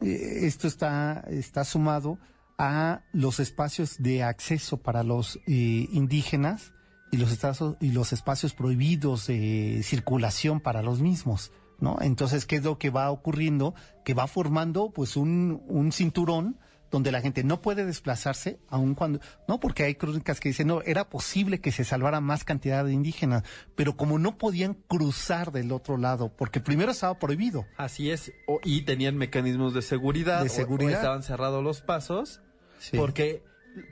[0.00, 2.18] eh, esto está, está sumado
[2.58, 6.72] a los espacios de acceso para los eh, indígenas
[7.10, 11.52] y los, espacios, y los espacios prohibidos de circulación para los mismos.
[11.80, 11.96] ¿no?
[12.00, 13.74] Entonces, ¿qué es lo que va ocurriendo?
[14.04, 16.58] Que va formando pues un, un cinturón
[16.90, 20.80] donde la gente no puede desplazarse, aun cuando, no, porque hay crónicas que dicen, no,
[20.82, 23.42] era posible que se salvara más cantidad de indígenas,
[23.76, 28.60] pero como no podían cruzar del otro lado, porque primero estaba prohibido, Así es, o-
[28.64, 30.92] y tenían mecanismos de seguridad, De o- o seguridad.
[30.94, 32.40] estaban cerrados los pasos,
[32.78, 32.96] Sí.
[32.96, 33.42] porque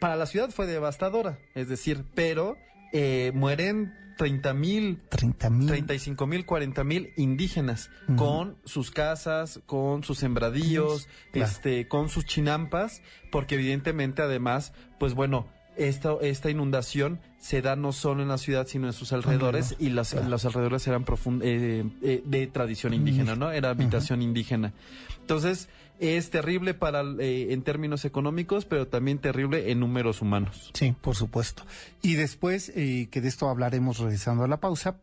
[0.00, 2.56] para la ciudad fue devastadora, es decir, pero
[2.92, 5.66] eh, mueren 30 mil 30 mil.
[5.68, 11.50] 35 mil, 40 mil indígenas con sus casas, con sus sembradíos, Claro.
[11.50, 15.46] este, con sus chinampas, porque evidentemente además, pues bueno,
[15.76, 19.92] esta, esta inundación se da no solo en la ciudad, sino en sus alrededores, Alrededor,
[19.92, 20.28] y las, claro.
[20.30, 23.52] los alrededores eran profun- eh, eh, de tradición indígena, ¿no?
[23.52, 24.72] Era habitación indígena.
[25.20, 30.70] Entonces, es terrible para eh, en términos económicos, pero también terrible en números humanos.
[30.74, 31.64] Sí, por supuesto.
[32.02, 35.00] Y después, eh, que de esto hablaremos regresando a la pausa,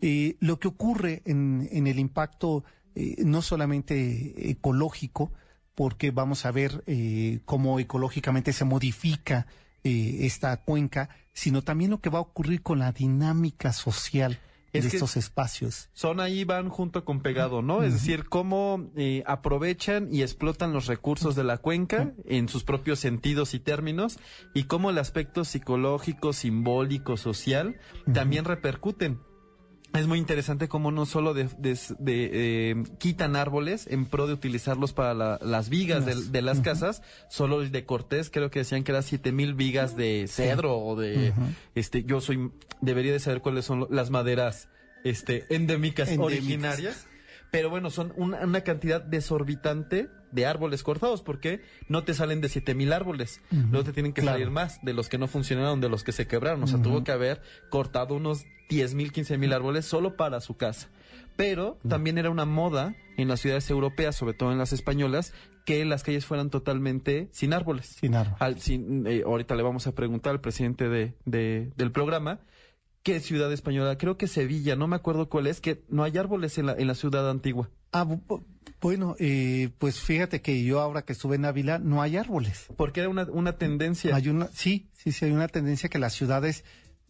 [0.00, 5.32] eh, lo que ocurre en, en el impacto eh, no solamente ecológico,
[5.74, 6.84] porque vamos a ver
[7.46, 9.46] cómo ecológicamente se modifica
[9.82, 14.38] esta cuenca, sino también lo que va a ocurrir con la dinámica social
[14.72, 15.90] Es de que- estos espacios.
[15.92, 17.82] son ahí van junto con pegado, ¿no?
[17.82, 22.98] Es decir, cómo eh, aprovechan y explotan los recursos de la cuenca en sus propios
[22.98, 24.18] sentidos y términos
[24.54, 27.76] y cómo el aspecto psicológico, simbólico, social
[28.12, 29.20] también repercuten.
[29.94, 34.32] Es muy interesante cómo no solo de, de- de, eh, quitan árboles en pro de
[34.32, 38.60] utilizarlos para la- las vigas de, de las casas, solo el de Cortés creo que
[38.60, 41.32] decían que era siete mil vigas de cedro o de
[41.74, 42.50] este yo soy
[42.80, 44.68] debería de saber cuáles son las maderas
[45.04, 46.38] este endémicas, Endémicas.
[46.38, 47.06] originarias.
[47.50, 52.48] Pero bueno, son una, una cantidad desorbitante de árboles cortados, porque no te salen de
[52.48, 54.36] siete mil árboles, no te tienen que claro.
[54.38, 56.62] salir más de los que no funcionaron, de los que se quebraron.
[56.62, 57.40] O sea, tuvo que haber
[57.70, 60.88] cortado unos 10 mil, 15 mil árboles solo para su casa.
[61.36, 65.32] Pero también era una moda en las ciudades europeas, sobre todo en las españolas,
[65.64, 67.86] que las calles fueran totalmente sin árboles.
[68.00, 68.36] Sin árbol.
[68.40, 72.40] Al- sin- eh, ahorita le vamos a preguntar al presidente de, de- del programa
[73.02, 76.58] qué ciudad española, creo que Sevilla, no me acuerdo cuál es, que no hay árboles
[76.58, 77.68] en la, en la ciudad antigua.
[77.92, 78.42] Ah, bu- bu-
[78.80, 82.66] bueno, eh, pues fíjate que yo ahora que estuve en Ávila no hay árboles.
[82.76, 84.14] Porque era una, una tendencia.
[84.16, 86.64] Hay una, sí, sí, sí, hay una tendencia que las ciudades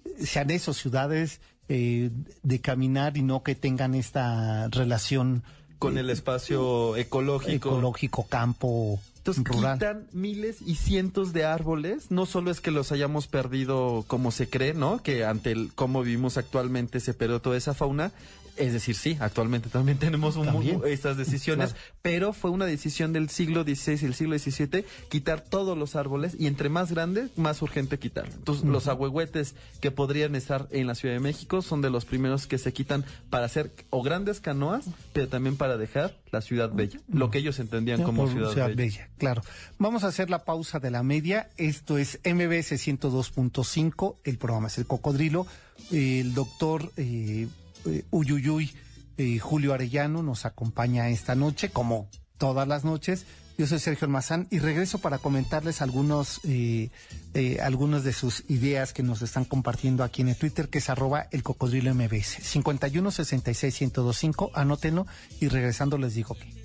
[0.05, 2.11] eh, sean eso, ciudades eh,
[2.43, 5.43] de caminar y no que tengan esta relación
[5.79, 7.71] con el espacio ecológico.
[7.71, 9.79] ecológico, campo, Entonces rural.
[9.79, 12.11] quitan miles y cientos de árboles.
[12.11, 15.03] No solo es que los hayamos perdido como se cree, ¿no?
[15.03, 18.13] Que ante el cómo vivimos actualmente se perdió toda esa fauna.
[18.57, 20.81] Es decir, sí, actualmente también tenemos un- También.
[20.87, 21.85] estas decisiones, Claro.
[22.03, 26.37] pero fue una decisión del siglo XVI y el siglo XVII quitar todos los árboles
[26.39, 28.33] y entre más grandes, más urgente quitarlo.
[28.35, 32.47] Entonces, los ahuehuetes que podrían estar en la Ciudad de México son de los primeros
[32.47, 37.01] que se quitan para hacer o grandes canoas, pero también para dejar la ciudad bella,
[37.13, 38.75] lo que ellos entendían Ya, como ciudad, bella.
[38.75, 39.43] Bella, claro.
[39.79, 41.49] Vamos a hacer la pausa de la media.
[41.57, 44.17] Esto es MBS 102.5.
[44.25, 45.47] El programa es El Cocodrilo.
[45.91, 47.49] El doctor eh,
[47.87, 48.73] eh, Uyuyuy
[49.19, 53.27] eh, Julio Arellano nos acompaña esta noche, como todas las noches.
[53.59, 56.91] Yo soy Sergio Almazán y regreso para comentarles algunos, eh,
[57.35, 60.89] eh, algunas de sus ideas que nos están compartiendo aquí en el Twitter, que es
[60.89, 62.43] arroba el cocodrilo MBS.
[62.43, 65.07] 51 66 1025, anótenlo
[65.41, 66.63] y regresando les digo que.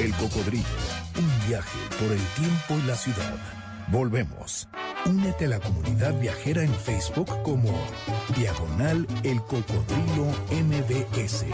[0.00, 0.64] El cocodrilo,
[1.48, 3.36] viaje por el tiempo y la ciudad.
[3.88, 4.68] Volvemos.
[5.04, 7.70] Únete a la comunidad viajera en Facebook como
[8.36, 11.46] Diagonal El Cocodrilo MBS.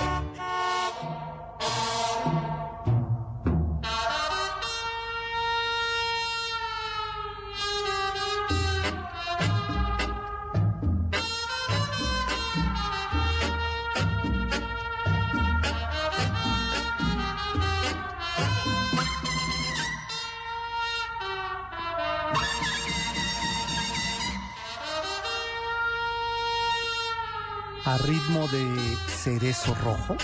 [27.93, 30.17] A ritmo de cerezo rojo.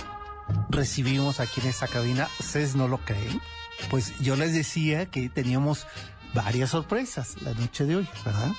[0.70, 3.42] Recibimos aquí en esta cabina, ustedes no lo creen,
[3.90, 5.86] pues yo les decía que teníamos
[6.32, 8.52] varias sorpresas la noche de hoy, ¿verdad?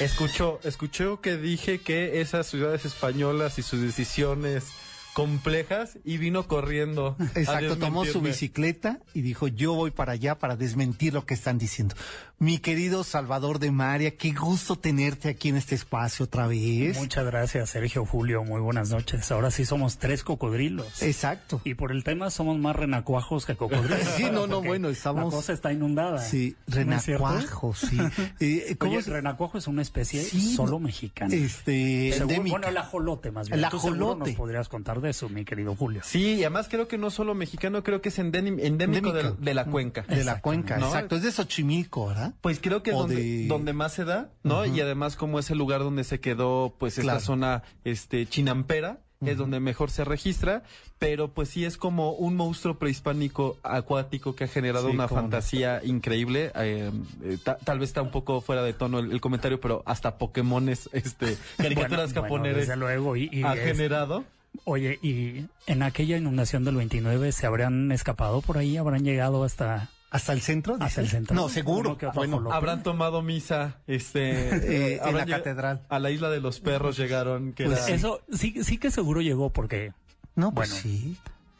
[0.00, 4.64] Escuchó, escuchó que dije que esas ciudades españolas y sus decisiones
[5.14, 7.16] complejas y vino corriendo.
[7.34, 11.58] Exacto, tomó su bicicleta y dijo, yo voy para allá para desmentir lo que están
[11.58, 11.94] diciendo.
[12.38, 16.96] Mi querido Salvador de María, qué gusto tenerte aquí en este espacio otra vez.
[16.98, 18.44] Muchas gracias, Sergio Julio.
[18.44, 19.30] Muy buenas noches.
[19.30, 21.02] Ahora sí somos tres cocodrilos.
[21.02, 21.60] Exacto.
[21.64, 24.00] Y por el tema somos más renacuajos que cocodrilos.
[24.16, 25.24] sí, no, no, bueno, estamos.
[25.24, 26.18] La cosa está inundada.
[26.18, 27.98] Sí, renacuajos, sí.
[28.40, 29.06] Eh, ¿cómo Oye, es?
[29.06, 31.34] renacuajo es una especie solo mexicana.
[31.34, 32.52] Este, endémica.
[32.52, 33.58] Bueno, el ajolote más bien.
[33.58, 34.30] El ajolote.
[34.30, 36.02] nos podrías contar de eso, mi querido Julio.
[36.04, 40.02] Sí, y además creo que no solo mexicano, creo que es endémico, de, la cuenca.
[40.02, 41.16] De la cuenca, exacto.
[41.16, 42.34] Es de Xochimilco, ¿verdad?
[42.40, 44.66] Pues creo que es donde, donde, más se da, ¿no?
[44.66, 49.36] Y además como es el lugar donde se quedó, pues esta zona este, chinampera, es
[49.36, 50.62] donde mejor se registra,
[50.98, 56.52] pero pues sí es como un monstruo prehispánico acuático que ha generado una fantasía increíble.
[56.54, 56.90] Eh,
[57.22, 61.36] eh, tal vez está un poco fuera de tono el, comentario, pero hasta Pokémones, este,
[61.58, 64.24] caricaturas japoneses luego, y, ha generado.
[64.64, 69.90] Oye, y en aquella inundación del 29 se habrían escapado por ahí, habrán llegado hasta
[70.10, 70.76] ¿Hasta el centro?
[70.80, 71.36] Hasta el centro.
[71.36, 71.96] No, seguro.
[72.14, 75.82] bueno, habrán tomado misa este, eh, en la catedral.
[75.88, 77.52] A la isla de los perros llegaron.
[77.52, 79.92] Que pues Eso sí, sí que seguro llegó porque...
[80.34, 81.16] No, pues bueno, sí.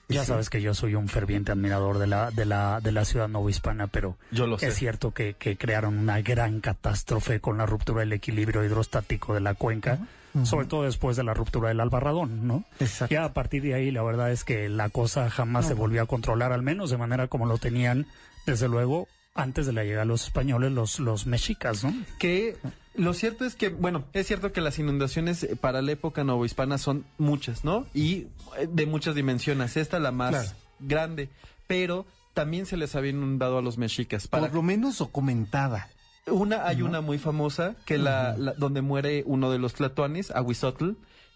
[0.09, 3.29] Ya sabes que yo soy un ferviente admirador de la, de la, de la ciudad
[3.29, 4.67] novohispana, pero yo lo sé.
[4.67, 9.41] es cierto que, que, crearon una gran catástrofe con la ruptura del equilibrio hidrostático de
[9.41, 10.01] la cuenca,
[10.45, 12.65] sobre todo después de la ruptura del Albarradón, ¿no?
[12.79, 13.15] Exacto.
[13.15, 16.07] Ya a partir de ahí la verdad es que la cosa jamás se volvió a
[16.07, 18.07] controlar, al menos de manera como lo tenían
[18.47, 21.95] desde luego, antes de la llegada de los españoles, los, los mexicas, ¿no?
[22.19, 22.57] Que
[22.95, 27.05] lo cierto es que, bueno, es cierto que las inundaciones para la época novohispana son
[27.19, 27.87] muchas, ¿no?
[27.95, 28.27] Y
[28.59, 29.77] eh, de muchas dimensiones.
[29.77, 31.29] Esta la más grande,
[31.67, 34.27] pero también se les había inundado a los mexicas.
[34.27, 35.89] Por lo menos documentada.
[36.27, 40.93] Una, hay una muy famosa, que la, donde muere uno de los tlatoanes, Aguizotl,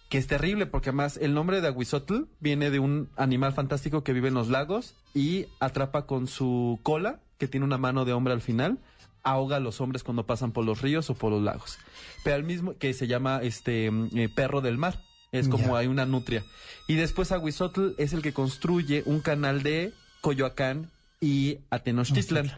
[0.09, 4.13] que es terrible porque además el nombre de Aguizotl viene de un animal fantástico que
[4.13, 8.35] vive en los lagos y atrapa con su cola, que tiene una mano de hombre
[8.35, 8.79] al final,
[9.23, 11.79] ahoga a los hombres cuando pasan por los ríos o por los lagos.
[12.23, 15.01] Pero al mismo que se llama este eh, perro del mar.
[15.33, 16.45] Es como hay una nutria.
[16.87, 22.53] Y después Aguizotl es el que construye un canal de Coyoacán y Tenochtitlan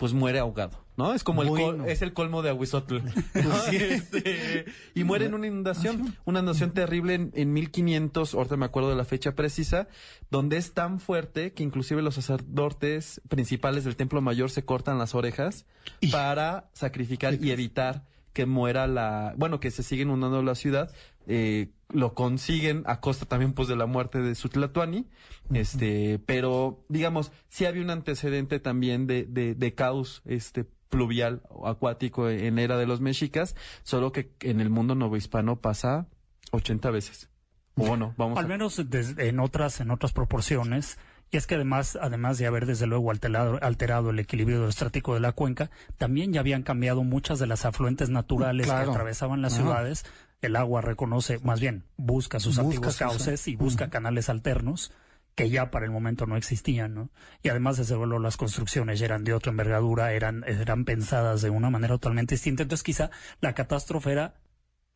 [0.00, 1.14] pues muere ahogado, ¿no?
[1.14, 2.98] Es como el es el colmo de Aguizotl.
[3.72, 8.90] Este, y muere en una inundación, una inundación terrible en, en 1500, ahorita me acuerdo
[8.90, 9.88] de la fecha precisa,
[10.30, 15.14] donde es tan fuerte que inclusive los sacerdotes principales del Templo Mayor se cortan las
[15.14, 15.66] orejas
[16.10, 20.92] para sacrificar y evitar que muera la, bueno, que se siga inundando la ciudad,
[21.26, 25.06] eh, lo consiguen a costa también pues de la muerte de Sutlatuani,
[25.52, 31.68] este, pero digamos, sí había un antecedente también de, de, de caos, este, pluvial o
[31.68, 36.06] acuático en era de los mexicas, solo que en el mundo novohispano pasa
[36.50, 37.30] 80 veces.
[37.76, 40.98] Bueno, vamos Al menos en otras, en otras proporciones,
[41.30, 45.20] y es que además, además de haber desde luego alterado, alterado el equilibrio hidrostático de
[45.20, 50.04] la cuenca, también ya habían cambiado muchas de las afluentes naturales que atravesaban las ciudades.
[50.42, 54.92] El agua reconoce, más bien, busca sus antiguos cauces y busca canales alternos
[55.40, 57.08] que ya para el momento no existían, ¿no?
[57.42, 61.48] Y además, desde luego, las construcciones ya eran de otra envergadura, eran, eran pensadas de
[61.48, 62.62] una manera totalmente distinta.
[62.62, 64.34] Entonces, quizá la catástrofe era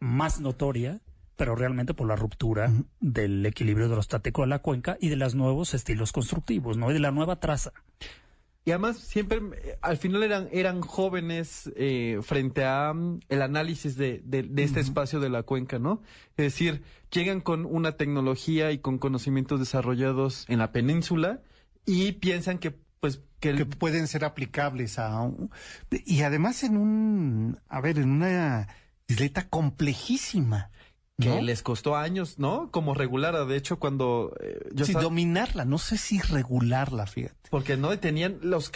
[0.01, 1.01] más notoria
[1.37, 5.75] pero realmente por la ruptura del equilibrio hidrostático de la cuenca y de los nuevos
[5.75, 6.91] estilos constructivos, ¿no?
[6.91, 7.73] Y de la nueva traza.
[8.67, 9.41] Y además siempre,
[9.83, 15.21] al final eran, eran jóvenes eh, frente a mm, el análisis de, de, este espacio
[15.21, 16.03] de la cuenca, ¿no?
[16.37, 21.43] Es decir, llegan con una tecnología y con conocimientos desarrollados en la península
[21.85, 25.31] y piensan que pues que, que pueden ser aplicables a
[25.91, 28.69] y además en un a ver en una
[29.07, 30.71] isleta complejísima
[31.21, 32.71] que les costó años, ¿no?
[32.71, 33.45] Como regularla.
[33.45, 37.37] De hecho, cuando eh, yo sí, dominarla, no sé si regularla, fíjate.
[37.51, 38.73] Porque no tenían los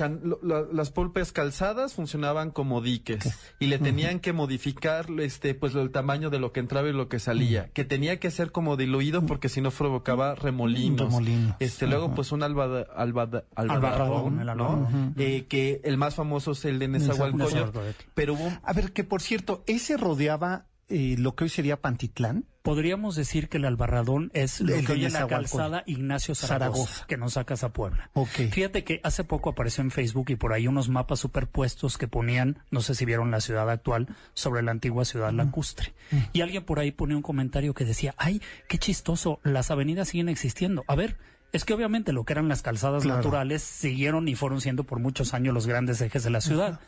[0.72, 6.31] las pulpes calzadas funcionaban como diques y le tenían que modificar este pues el tamaño
[6.31, 9.48] de lo que entraba y lo que salía, que tenía que ser como diluido porque
[9.48, 11.14] si no provocaba remolinos.
[11.59, 15.12] Este luego pues un alba, alba, albarradón, ¿no?
[15.16, 17.79] eh, que el más famoso es el de Nezahualcóyotl,
[18.14, 22.46] pero hubo A ver, que por cierto, ese rodeaba eh, lo que hoy sería Pantitlán,
[22.62, 27.16] podríamos decir que el Albarradón es lo que hoy es la calzada Ignacio Zaragoza, que
[27.16, 28.11] nos sacas a Puebla.
[28.51, 32.62] Fíjate que hace poco apareció en Facebook y por ahí unos mapas superpuestos que ponían,
[32.70, 35.95] no sé si vieron la ciudad actual, sobre la antigua ciudad lacustre.
[36.32, 40.28] Y alguien por ahí ponía un comentario que decía, ay, qué chistoso, las avenidas siguen
[40.28, 40.84] existiendo.
[40.89, 41.16] A ver,
[41.53, 45.34] es que obviamente lo que eran las calzadas naturales siguieron y fueron siendo por muchos
[45.34, 46.80] años los grandes ejes de la ciudad.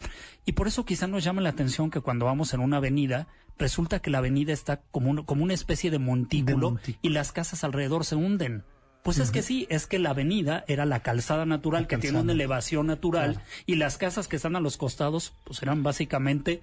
[0.45, 4.01] Y por eso quizá nos llama la atención que cuando vamos en una avenida, resulta
[4.01, 8.17] que la avenida está como, como una especie de montículo, y las casas alrededor se
[8.17, 8.65] hunden.
[9.03, 12.33] Pues es que sí, es que la avenida era la calzada natural que tiene una
[12.33, 16.61] elevación natural y las casas que están a los costados pues eran básicamente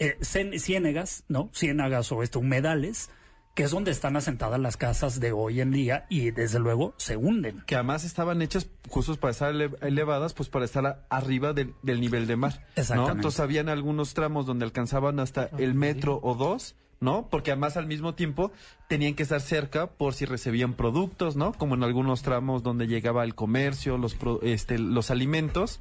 [0.00, 1.50] eh, eh, ciénegas, ¿no?
[1.54, 3.10] Ciénagas o este, humedales
[3.58, 7.16] que es donde están asentadas las casas de hoy en día y desde luego se
[7.16, 7.64] hunden.
[7.66, 12.36] Que además estaban hechas justos para estar elevadas, pues para estar arriba del, nivel de
[12.36, 12.64] mar.
[12.76, 13.16] Exactamente.
[13.16, 16.76] Entonces habían algunos tramos donde alcanzaban hasta el metro o dos.
[17.00, 17.28] ¿no?
[17.30, 18.52] Porque además al mismo tiempo
[18.88, 21.52] tenían que estar cerca por si recibían productos, ¿no?
[21.52, 25.80] Como en algunos tramos donde llegaba el comercio, los este los alimentos,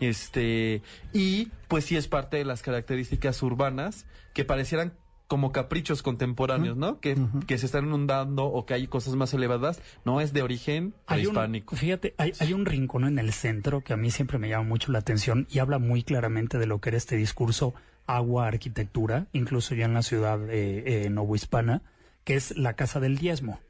[0.00, 0.82] este
[1.14, 4.04] y pues sí es parte de las características urbanas
[4.34, 4.92] que parecieran
[5.28, 7.00] como caprichos contemporáneos, ¿no?
[7.00, 7.16] Que,
[7.46, 11.76] que se están inundando o que hay cosas más elevadas, no es de origen prehispánico.
[11.76, 14.90] fíjate, hay, hay, un rincón en el centro que a mí siempre me llama mucho
[14.90, 17.74] la atención y habla muy claramente de lo que era este discurso
[18.06, 21.82] agua, arquitectura, incluso ya en la ciudad eh, eh, novohispana,
[22.24, 23.60] que es la Casa del Diezmo.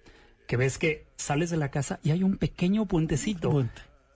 [0.47, 3.67] Que ves que sales de la casa y hay un pequeño puentecito.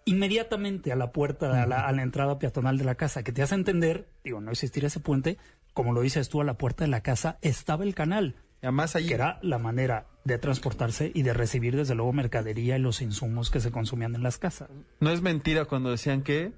[0.06, 3.42] Inmediatamente a la puerta, a la, a la entrada peatonal de la casa, que te
[3.42, 5.36] hace entender, digo, no existiría ese puente,
[5.74, 8.36] como lo dices tú, a la puerta de la casa estaba el canal.
[8.62, 13.02] Además Que era la manera de transportarse y de recibir desde luego mercadería y los
[13.02, 14.70] insumos que se consumían en las casas.
[15.00, 16.52] No es mentira cuando decían que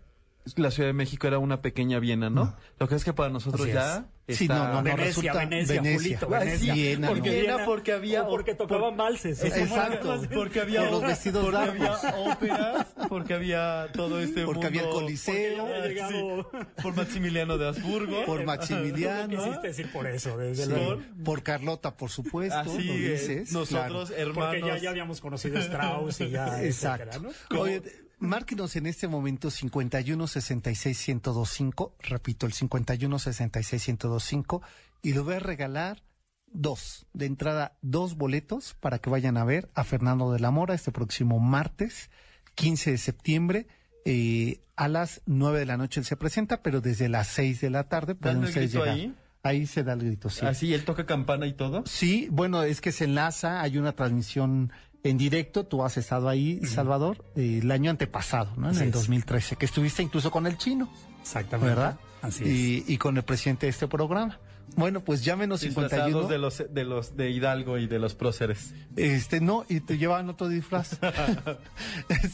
[0.56, 2.56] la Ciudad de México era una pequeña Viena, ¿no?
[2.78, 6.74] Lo que es que para nosotros ya Sí, no, no, Venecia, Venecia, Venecia, Venecia.
[6.74, 11.58] Viena, porque, Viena, porque había porque tocaban valses, exacto, porque había por los vestidos porque
[11.58, 16.50] había óperas, porque había todo este porque había el Coliseo,
[16.82, 21.02] por Maximiliano de Habsburgo, por Maximiliano, quisiste decir por eso, desde luego.
[21.22, 26.30] por Carlota, por supuesto, Así dices, nosotros hermanos, porque ya, ya habíamos conocido Strauss y
[26.30, 27.10] ya, exacto.
[27.10, 27.60] Etcétera, ¿no?
[27.60, 27.82] Oye,
[28.24, 34.62] Márquenos en este momento 51 66 1025, repito, el 51 66 1025,
[35.02, 36.02] y le voy a regalar
[36.46, 40.74] dos, de entrada, dos boletos para que vayan a ver a Fernando de la Mora
[40.74, 42.10] este próximo martes,
[42.54, 43.66] 15 de septiembre.
[44.06, 47.70] Eh, a las 9 de la noche él se presenta, pero desde las 6 de
[47.70, 48.88] la tarde pueden ustedes llegar.
[48.88, 49.14] Ahí?
[49.44, 50.44] ahí se da el grito, sí.
[50.44, 51.84] ¿Así él toca campana y todo?
[51.86, 54.72] Sí, bueno, es que se enlaza, hay una transmisión
[55.04, 55.64] en directo.
[55.64, 58.70] Tú has estado ahí, Salvador, el año antepasado, ¿no?
[58.70, 60.90] En el 2013, que estuviste incluso con el chino.
[61.20, 61.74] Exactamente.
[61.74, 61.98] ¿Verdad?
[62.22, 62.88] Así es.
[62.88, 64.40] Y, con el presidente de este programa.
[64.76, 66.26] Bueno, pues llámenos 51.
[66.26, 68.72] de los de los de Hidalgo y de los próceres.
[68.96, 70.98] Este, no, y te llevaban otro disfraz.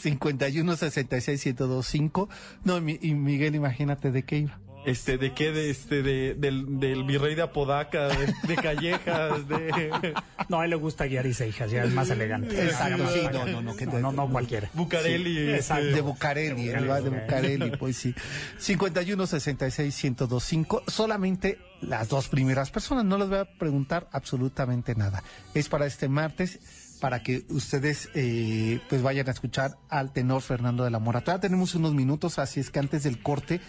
[0.00, 2.28] 51 66 1025.
[2.64, 4.60] No, y Miguel, imagínate de qué iba.
[4.84, 5.52] Este, ¿de qué?
[5.52, 10.14] De, este, de, del, del virrey de Apodaca, de, Callejas, de...
[10.48, 12.60] No, a él le gusta guiar y Seijas, ya es más elegante.
[12.64, 14.70] Exacto, sí, no, no, no, que no, no, no cualquiera.
[14.74, 15.34] Bucareli.
[15.34, 15.82] Sí, este...
[15.92, 18.14] De Bucareli, él va de Bucareli, pues sí.
[18.58, 25.22] 51 66 1025, solamente las dos primeras personas, no les voy a preguntar absolutamente nada.
[25.54, 26.58] Es para este martes
[27.00, 31.22] para que ustedes eh, pues vayan a escuchar al tenor Fernando de la Mora.
[31.22, 33.60] Todavía tenemos unos minutos, así es que antes del corte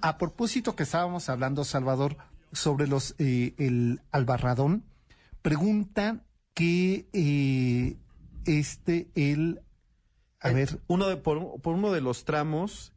[0.00, 2.16] a propósito que estábamos hablando, Salvador,
[2.52, 4.84] sobre los eh, el albarradón,
[5.42, 6.24] pregunta
[6.54, 7.96] que eh,
[8.46, 9.60] este el
[10.40, 12.92] a eh, ver uno de por, por uno de los tramos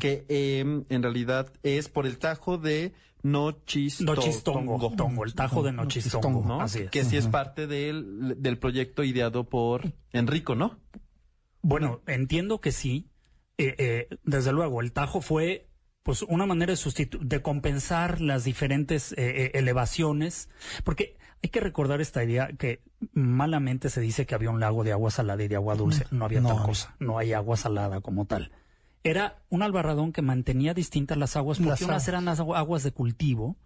[0.00, 2.92] que em, en realidad es por el tajo de
[3.22, 4.14] Nochistongo.
[4.14, 6.60] Nochistongo, el tajo de Nochistongo, ¿no?
[6.60, 10.78] Así Que sí es parte del, del proyecto ideado por Enrico, ¿no?
[11.62, 13.08] Bueno, entiendo que sí.
[13.56, 15.66] desde luego, el tajo fue
[16.04, 20.50] pues una manera de, de compensar las diferentes eh, eh, elevaciones,
[20.84, 22.82] porque hay que recordar esta idea que
[23.14, 26.06] malamente se dice que había un lago de agua salada y de agua dulce.
[26.10, 28.52] No había tal cosa, no hay agua salada como tal.
[29.02, 33.56] Era un albarradón que mantenía distintas las aguas, porque unas eran las aguas de cultivo,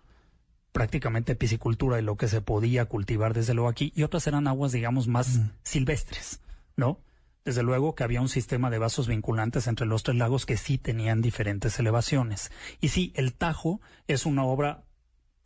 [0.71, 4.71] prácticamente piscicultura y lo que se podía cultivar desde luego aquí, y otras eran aguas,
[4.71, 6.41] digamos, más silvestres,
[6.77, 7.01] ¿no?
[7.49, 10.77] Desde luego que había un sistema de vasos vinculantes entre los tres lagos que sí
[10.77, 12.53] tenían diferentes elevaciones.
[12.79, 14.85] Y sí, el Tajo es una obra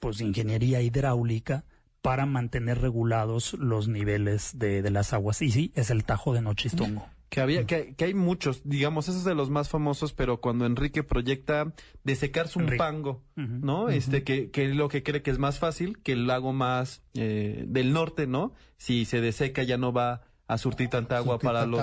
[0.01, 1.65] pues de ingeniería hidráulica
[2.01, 5.43] para mantener regulados los niveles de, las aguas.
[5.43, 7.09] Y sí, es el Tajo de Nochistongo.
[7.29, 10.67] Que había, que, que, hay muchos, digamos, ese es de los más famosos, pero cuando
[10.67, 11.73] Enrique proyecta
[12.03, 13.91] de secarse un pango, ¿no?
[13.91, 17.65] Este, que, que lo que cree que es más fácil, que el lago más eh,
[17.69, 18.53] del norte, ¿no?
[18.77, 20.23] Si se deseca ya no va
[20.53, 21.83] a surtir tanta agua para los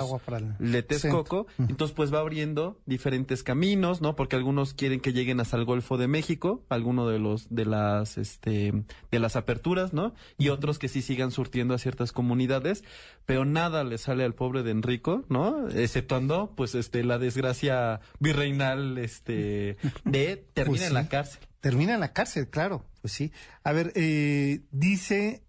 [0.58, 1.46] letes coco.
[1.58, 4.16] Entonces, pues va abriendo diferentes caminos, ¿no?
[4.16, 8.18] Porque algunos quieren que lleguen hasta el Golfo de México, alguno de los, de las,
[8.18, 8.72] este,
[9.10, 10.14] de las aperturas, ¿no?
[10.38, 12.84] Y otros que sí sigan surtiendo a ciertas comunidades,
[13.26, 15.68] pero nada le sale al pobre de Enrico, ¿no?
[15.68, 21.40] Exceptuando, pues, este, la desgracia virreinal, este, de termina pues en la cárcel.
[21.60, 23.32] Termina en la cárcel, claro, pues sí.
[23.64, 25.44] A ver, eh, dice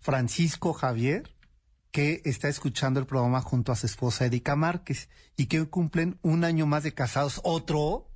[0.00, 1.35] Francisco Javier,
[1.96, 6.44] que está escuchando el programa junto a su esposa Erika Márquez y que cumplen un
[6.44, 7.40] año más de casados.
[7.42, 8.10] Otro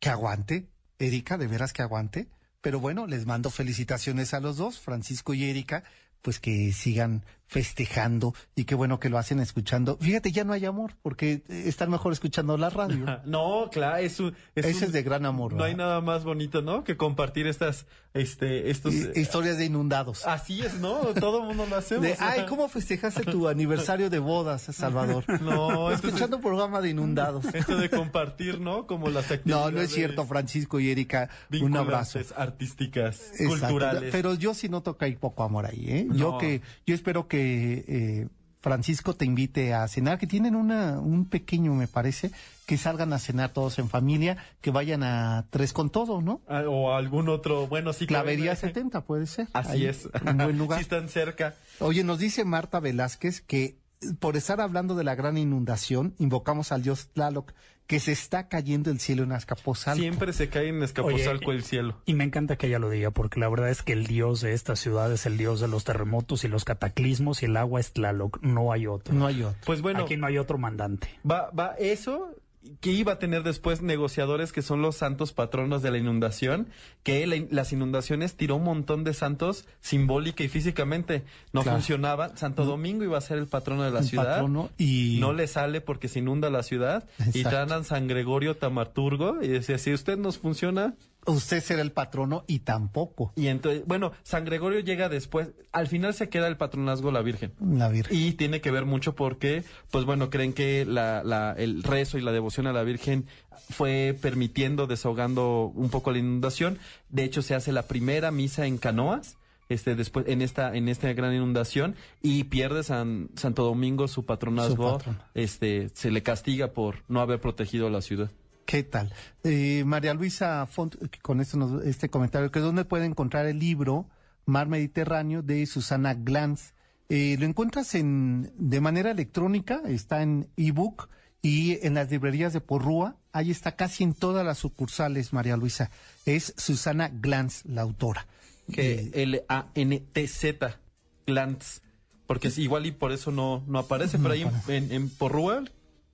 [0.00, 0.68] que aguante,
[0.98, 2.28] Erika, de veras que aguante.
[2.60, 5.84] Pero bueno, les mando felicitaciones a los dos, Francisco y Erika,
[6.22, 9.98] pues que sigan festejando y qué bueno que lo hacen escuchando.
[10.00, 13.04] Fíjate, ya no hay amor porque están mejor escuchando la radio.
[13.26, 15.52] no, claro, es un, ese es de gran amor.
[15.52, 16.82] No hay nada más bonito, ¿no?
[16.82, 20.26] Que compartir estas, este, estos historias de inundados.
[20.26, 20.98] Así es, ¿no?
[21.12, 22.08] Todo el mundo lo hacemos.
[22.20, 25.24] ay, ¿cómo festejaste tu aniversario de bodas, Salvador?
[25.42, 27.44] No, escuchando un programa de inundados.
[27.54, 28.86] Esto de compartir, ¿no?
[28.86, 29.72] Como las actividades.
[29.72, 31.28] No, no es cierto, Francisco y Erika.
[31.60, 32.20] Un abrazo.
[32.36, 34.10] artísticas, culturales.
[34.12, 36.06] Pero yo sí noto que hay poco amor ahí, ¿eh?
[36.12, 38.28] Yo que, yo espero que eh,
[38.62, 42.30] Francisco te invite a cenar, que tienen una, un pequeño, me parece,
[42.64, 46.40] que salgan a cenar todos en familia, que vayan a Tres con Todo, ¿no?
[46.46, 48.06] Ah, o algún otro, bueno, sí.
[48.06, 49.48] Clavería 70 puede ser.
[49.52, 50.08] Así es.
[50.24, 50.78] Un buen lugar.
[50.78, 51.54] sí están cerca.
[51.80, 53.81] Oye, nos dice Marta Velázquez que
[54.18, 57.52] por estar hablando de la gran inundación, invocamos al dios Tlaloc,
[57.86, 60.00] que se está cayendo el cielo en Azcapotzalco.
[60.00, 62.00] Siempre se cae en Azcapotzalco el cielo.
[62.06, 64.54] Y me encanta que ella lo diga, porque la verdad es que el dios de
[64.54, 67.92] esta ciudad es el dios de los terremotos y los cataclismos, y el agua es
[67.92, 69.14] Tlaloc, no hay otro.
[69.14, 69.58] No hay otro.
[69.66, 70.04] Pues bueno.
[70.04, 71.08] Aquí no hay otro mandante.
[71.28, 72.34] Va, va eso,
[72.80, 76.68] que iba a tener después negociadores que son los santos patronos de la inundación,
[77.02, 81.24] que las inundaciones tiró un montón de santos simbólica y físicamente.
[81.52, 82.36] No funcionaba.
[82.36, 84.42] Santo Domingo iba a ser el patrono de la ciudad.
[84.78, 87.08] y no le sale porque se inunda la ciudad.
[87.34, 90.94] Y traen a San Gregorio Tamarturgo y decía, si usted nos funciona,
[91.26, 93.32] usted será el patrono y tampoco.
[93.36, 97.52] Y entonces, bueno, San Gregorio llega después, al final se queda el patronazgo la Virgen.
[97.60, 98.16] La Virgen.
[98.16, 102.22] Y tiene que ver mucho porque, pues bueno, creen que la, la, el rezo y
[102.22, 103.26] la devoción a la Virgen
[103.70, 106.78] fue permitiendo, desahogando un poco la inundación.
[107.08, 109.36] De hecho, se hace la primera misa en canoas.
[109.68, 114.98] Este, después, en esta, en esta gran inundación, y pierde San, Santo Domingo su patronazgo,
[115.32, 118.30] este, se le castiga por no haber protegido la ciudad.
[118.66, 119.12] ¿Qué tal?
[119.44, 124.08] Eh, María Luisa Font, con esto este comentario, que dónde puede encontrar el libro
[124.44, 126.72] Mar Mediterráneo de Susana Glantz.
[127.08, 131.08] Eh, lo encuentras en, de manera electrónica, está en ebook
[131.42, 133.16] y en las librerías de Porrúa.
[133.32, 135.90] Ahí está casi en todas las sucursales, María Luisa.
[136.24, 138.26] Es Susana Glantz, la autora.
[138.72, 140.78] Que L-A-N-T-Z,
[141.26, 141.80] Glantz.
[142.26, 145.64] Porque es igual y por eso no, no aparece, pero ahí en, en Porrúa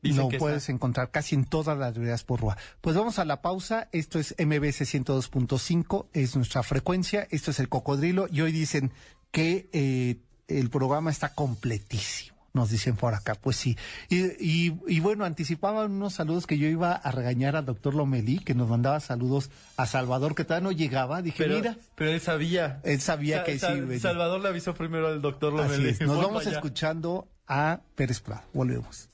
[0.02, 2.56] lo puedes encontrar casi en todas las librerías por Rúa.
[2.80, 3.88] Pues vamos a la pausa.
[3.92, 7.26] Esto es MBC 102.5, es nuestra frecuencia.
[7.30, 8.28] Esto es el cocodrilo.
[8.30, 8.92] Y hoy dicen
[9.30, 10.18] que eh,
[10.48, 12.38] el programa está completísimo.
[12.54, 13.76] Nos dicen por acá, pues sí.
[14.08, 18.54] Y, y, bueno, anticipaban unos saludos que yo iba a regañar al doctor Lomelí, que
[18.54, 21.20] nos mandaba saludos a Salvador, que todavía no llegaba.
[21.20, 21.76] Dije, mira.
[21.94, 22.80] Pero él sabía.
[22.84, 24.00] Él sabía que sí.
[24.00, 25.96] Salvador le avisó primero al doctor Lomelí.
[26.00, 28.42] Nos vamos escuchando a Pérez Prado.
[28.54, 29.08] Volvemos.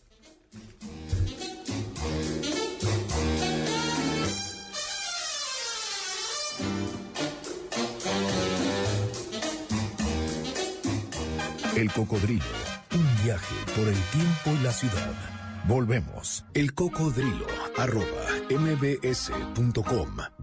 [11.77, 12.45] El cocodrilo,
[12.95, 15.13] un viaje por el tiempo y la ciudad.
[15.67, 16.45] Volvemos.
[16.55, 17.47] El cocodrilo,
[17.77, 20.34] arroba mbs.com.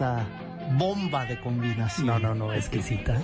[0.00, 0.26] esta
[0.78, 2.06] bomba de combinación?
[2.06, 3.20] No, no, no, exquisita.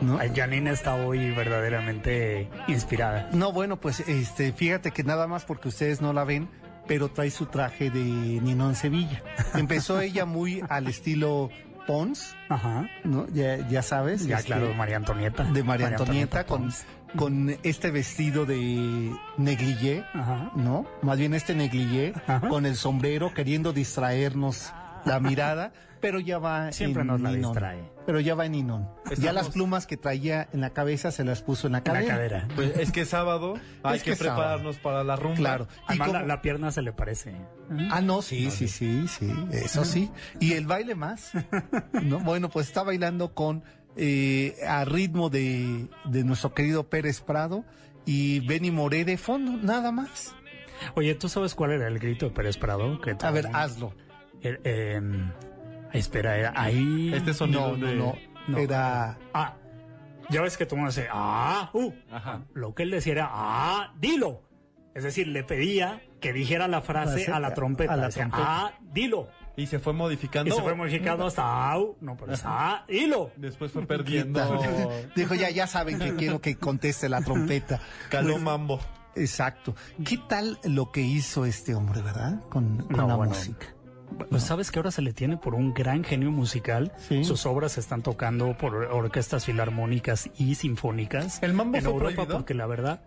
[0.00, 0.18] ¿No?
[0.34, 3.28] Janine está hoy verdaderamente inspirada.
[3.32, 6.48] No, bueno, pues este, fíjate que nada más porque ustedes no la ven,
[6.86, 9.22] pero trae su traje de Ninón Sevilla.
[9.54, 11.50] Empezó ella muy al estilo
[11.86, 12.88] Pons, Ajá.
[13.02, 13.26] ¿no?
[13.32, 14.24] Ya, ya sabes.
[14.24, 15.44] Ya, este, claro, de María Antonieta.
[15.44, 16.72] De María, Antonieta, con,
[17.16, 20.52] con este vestido de negligé, Ajá.
[20.54, 20.86] ¿no?
[21.02, 22.48] Más bien este negligé, Ajá.
[22.48, 24.72] con el sombrero, queriendo distraernos
[25.04, 27.52] la mirada, pero ya va Siempre en nos la Ninón.
[27.52, 27.90] distrae.
[28.06, 28.88] Pero ya va en Ninón.
[29.18, 31.92] Ya las plumas que traía en la cabeza se las puso en la En la
[31.92, 32.14] cadera.
[32.14, 32.48] cadera.
[32.56, 34.36] Pues es que es sábado, hay Es que, que es sábado.
[34.40, 35.36] prepararnos para la rumba.
[35.36, 35.68] Claro.
[35.70, 37.34] Y Además, como- la, la pierna se le parece.
[37.90, 40.10] Ah, no, sí, sí, sí, sí, eso sí.
[40.40, 41.32] Y el baile más.
[42.02, 42.18] ¿no?
[42.20, 43.62] Bueno, pues está bailando con
[43.96, 47.64] eh, a ritmo de, de nuestro querido Pérez Prado
[48.06, 50.34] y Benny Moré de fondo, nada más.
[50.94, 53.00] Oye, ¿tú sabes cuál era el grito de Pérez Prado?
[53.02, 53.92] Que A ver, hazlo.
[54.42, 55.00] Eh, eh,
[55.92, 57.12] espera, era ahí.
[57.14, 57.94] Este sonido No, no, de...
[57.96, 58.14] no,
[58.48, 58.58] No.
[58.58, 59.18] Era.
[59.34, 59.54] Ah,
[60.30, 61.92] ya ves que todo el mundo dice, ah, uh.
[62.10, 62.42] Ajá.
[62.54, 64.42] Lo que él decía era, ah, dilo.
[64.94, 67.92] Es decir, le pedía que dijera la frase Frase a la trompeta.
[67.92, 68.44] a la Decía, trompeta.
[68.66, 69.28] ah, dilo.
[69.56, 70.52] Y se fue modificando.
[70.52, 71.96] Y se fue modificando hasta, au.
[72.00, 73.30] No, pero es, ah, dilo.
[73.36, 74.40] Después fue perdiendo.
[75.16, 77.80] Dijo, ya, ya saben que quiero que conteste la trompeta.
[78.08, 78.80] Caló Pues, mambo.
[79.16, 79.74] Exacto.
[80.04, 82.40] ¿Qué tal lo que hizo este hombre, verdad?
[82.48, 83.32] Con, con No, la bueno.
[83.32, 83.66] música.
[84.28, 86.92] Pues sabes que ahora se le tiene por un gran genio musical.
[87.08, 87.24] Sí.
[87.24, 91.42] Sus obras se están tocando por orquestas filarmónicas y sinfónicas.
[91.42, 92.36] ¿El mambo en fue Europa prohibido?
[92.38, 93.00] porque la verdad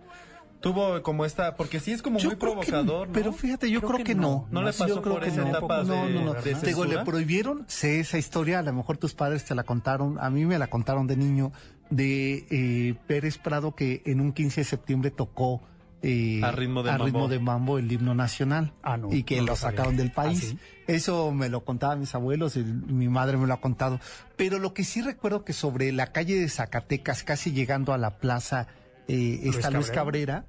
[0.60, 2.38] Tuvo como esta, porque sí es como muy creo que-
[2.72, 3.14] provocador, ¿no?
[3.14, 4.48] Pero fíjate, yo creo, que, no.
[4.50, 5.50] No le Yo pasó creo por que esa no.
[5.50, 6.34] etapa no, de- no, no.
[6.36, 9.64] de Te Digo, le prohibieron, sé esa historia, a lo mejor tus padres te la
[9.66, 11.52] contaron, a mí me la contaron de niño,
[11.90, 15.62] de eh, Pérez Prado que en un 15 de septiembre tocó
[16.04, 17.06] eh, A ritmo de a mambo.
[17.06, 20.14] ritmo de mambo el himno nacional Ah, no, y que no lo sacaron del ¿Ah,
[20.16, 20.40] país.
[20.40, 20.58] sí?
[20.86, 24.00] Eso me lo contaban mis abuelos y mi madre me lo ha contado.
[24.36, 28.18] Pero lo que sí recuerdo que sobre la calle de Zacatecas, casi llegando a la
[28.18, 28.68] plaza,
[29.08, 30.46] eh, está Luis Cabrera,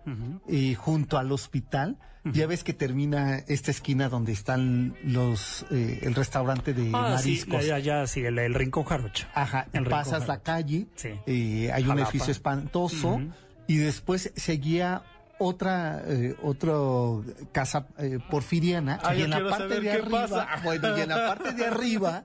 [0.49, 1.99] eh, junto al hospital.
[2.25, 7.29] Ya ves que termina esta esquina donde están los eh, el restaurante de Ah, sí,
[7.45, 7.67] mariscos.
[7.67, 9.27] ya, ya, sí, el, el Rincón Jarocho.
[9.35, 11.11] Ajá, El pasas la calle, Sí.
[11.27, 13.21] eh, hay un edificio espantoso
[13.67, 15.03] y después seguía
[15.45, 20.49] otra eh, otro casa eh, porfiriana Ah, y en la parte de arriba, pasa.
[20.65, 22.25] bueno, y en la parte de arriba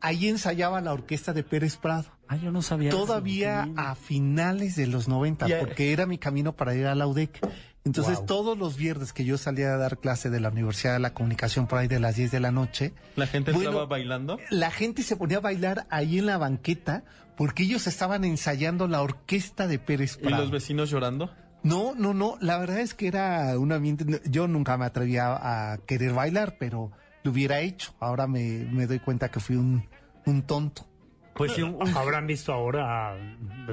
[0.00, 2.06] ahí ensayaba la orquesta de Pérez Prado.
[2.28, 2.88] Ah, yo no sabía.
[2.88, 2.98] eso.
[2.98, 6.94] Todavía a finales de los 90, Y a- porque era mi camino para ir a
[6.94, 7.38] la UDEC.
[7.84, 8.26] Entonces, Wow.
[8.26, 11.66] todos los viernes que yo salía a dar clase de la Universidad de la Comunicación
[11.66, 14.38] por ahí de las 10 de la noche, La gente Bueno, estaba bailando.
[14.50, 17.02] la gente se ponía a bailar ahí en la banqueta
[17.36, 20.42] porque ellos estaban ensayando la orquesta de Pérez Y Prado.
[20.42, 21.30] los vecinos llorando.
[21.62, 25.78] No, no, no, la verdad es que era un ambiente, yo nunca me atrevía a
[25.78, 26.90] querer bailar, pero
[27.22, 27.94] lo hubiera hecho.
[28.00, 29.88] Ahora me, me doy cuenta que fui un,
[30.26, 30.86] un tonto.
[31.34, 33.16] Pues sí, un- habrán visto ahora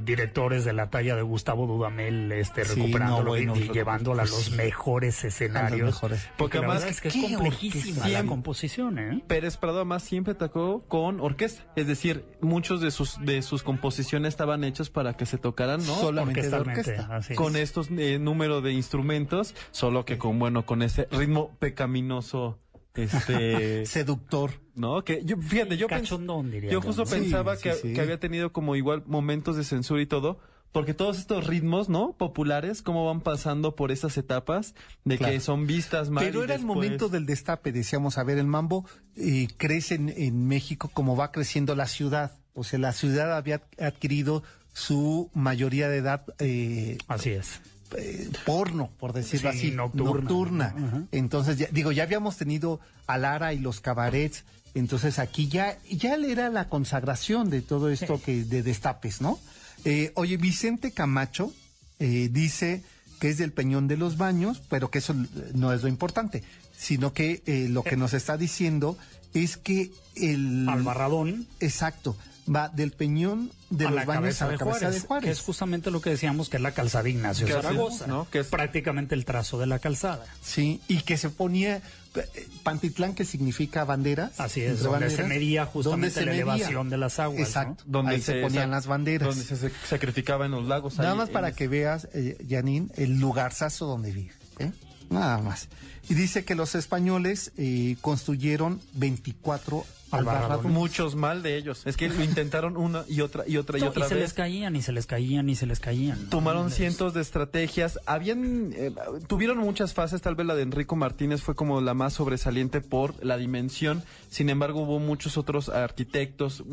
[0.03, 4.24] directores de la talla de Gustavo Dudamel este, Sí, recuperándolo no, bueno, y, lo- llevándola
[4.24, 5.88] a los mejores escenarios.
[5.88, 6.30] mejores.
[6.38, 9.24] Porque además, es que es ¿qué complejísima la composición, ¿eh?
[9.28, 11.64] Pérez Prado además siempre tocó con orquesta.
[11.76, 15.95] Es decir, muchos de sus, de sus composiciones estaban hechos para que se tocaran, ¿no?
[15.95, 17.07] Solamente de orquesta.
[17.16, 17.38] así es.
[17.38, 22.60] con estos eh, número de instrumentos, solo que con bueno, con ese ritmo pecaminoso,
[22.96, 24.52] este, Seductor.
[24.76, 25.04] ¿no?
[25.04, 27.10] Que yo, fíjate, yo pens- Cachondón, diría yo yo, justo ¿no?
[27.10, 27.94] Sí, pensaba sí, que, sí.
[27.94, 30.40] que había tenido como igual momentos de censura y todo,
[30.72, 32.14] porque todos estos ritmos, ¿no?
[32.16, 35.34] Populares, cómo van pasando por esas etapas de Claro.
[35.34, 36.24] que son vistas mal.
[36.24, 38.86] Pero y era el momento del destape, decíamos, a ver, el mambo
[39.18, 42.38] eh, crece en, en México como va creciendo la ciudad.
[42.54, 47.60] O sea, la ciudad había adquirido su mayoría de edad eh, Así es.
[47.98, 50.76] Eh, porno, por decirlo Sí, así, nocturna.
[51.12, 54.44] Entonces, ya- digo, ya habíamos tenido a Lara y los cabarets,
[54.76, 59.40] entonces aquí ya, ya era la consagración de todo esto que de destapes, ¿no?
[59.86, 61.54] Eh, oye, Vicente Camacho
[62.00, 62.84] eh, dice
[63.20, 65.16] que es del Peñón de los Baños, pero que eso
[65.54, 66.44] no es lo importante,
[66.78, 68.98] sino que lo que nos está diciendo
[69.34, 70.68] es que el...
[70.70, 72.16] Albarradón Exacto,
[72.54, 75.08] va del Peñón de a los la Baños cabeza, a la de, cabeza Juárez, de
[75.08, 75.26] Juárez.
[75.26, 78.28] que es justamente lo que decíamos que es la calzada Ignacio Zaragoza, ¿no?
[78.30, 80.26] Que es- prácticamente el trazo de la calzada.
[80.41, 81.82] Sí, y que se ponía
[82.16, 84.39] eh, Pantitlán, que significa banderas.
[84.39, 86.41] Así es, donde se medía justamente se la medía.
[86.43, 87.38] elevación de las aguas.
[87.39, 87.45] ¿no?
[87.45, 89.28] Exacto, donde ahí se, ponían las banderas.
[89.30, 90.97] Donde se sac- sacrificaba en los lagos.
[90.97, 94.32] Nada ahí más para que veas, eh, Janine, el lugarzazo donde vive.
[94.58, 94.72] ¿eh?
[95.12, 95.68] Nada más.
[96.10, 100.72] Y dice que los españoles eh, construyeron 24 Albarradones.
[100.72, 101.84] Muchos mal de ellos.
[101.86, 104.76] Es que lo intentaron una y otra y otra y otra y se les caían
[104.76, 106.30] y se les caían y se les caían.
[106.30, 107.99] Tomaron cientos de estrategias.
[108.05, 108.91] Habían, eh,
[109.28, 110.22] tuvieron muchas fases.
[110.22, 114.03] Tal vez la de Enrico Martínez fue como la más sobresaliente por la dimensión.
[114.30, 116.64] Sin embargo, hubo muchos otros arquitectos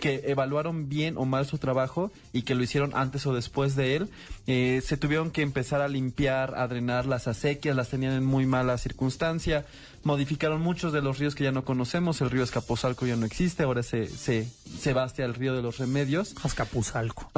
[0.00, 3.96] que evaluaron bien o mal su trabajo y que lo hicieron antes o después de
[3.96, 4.08] él.
[4.46, 8.46] Eh, se tuvieron que empezar a limpiar, a drenar las acequias, las tenían en muy
[8.46, 9.64] mala circunstancia
[10.04, 12.20] modificaron muchos de los ríos que ya no conocemos.
[12.20, 15.78] El río Escapuzalco ya no existe, ahora se, se, se bastea el río de los
[15.78, 16.34] remedios.
[16.42, 17.30] Azcapuzalco.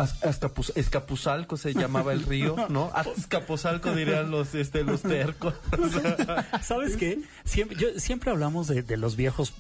[0.75, 2.91] Escapuzalco se llamaba el río, ¿no?
[2.95, 5.55] Azcapuzalco dirían los, este, los tercos.
[6.63, 7.21] ¿Sabes qué?
[7.45, 9.55] Siempre, yo, siempre hablamos de, de, los viejos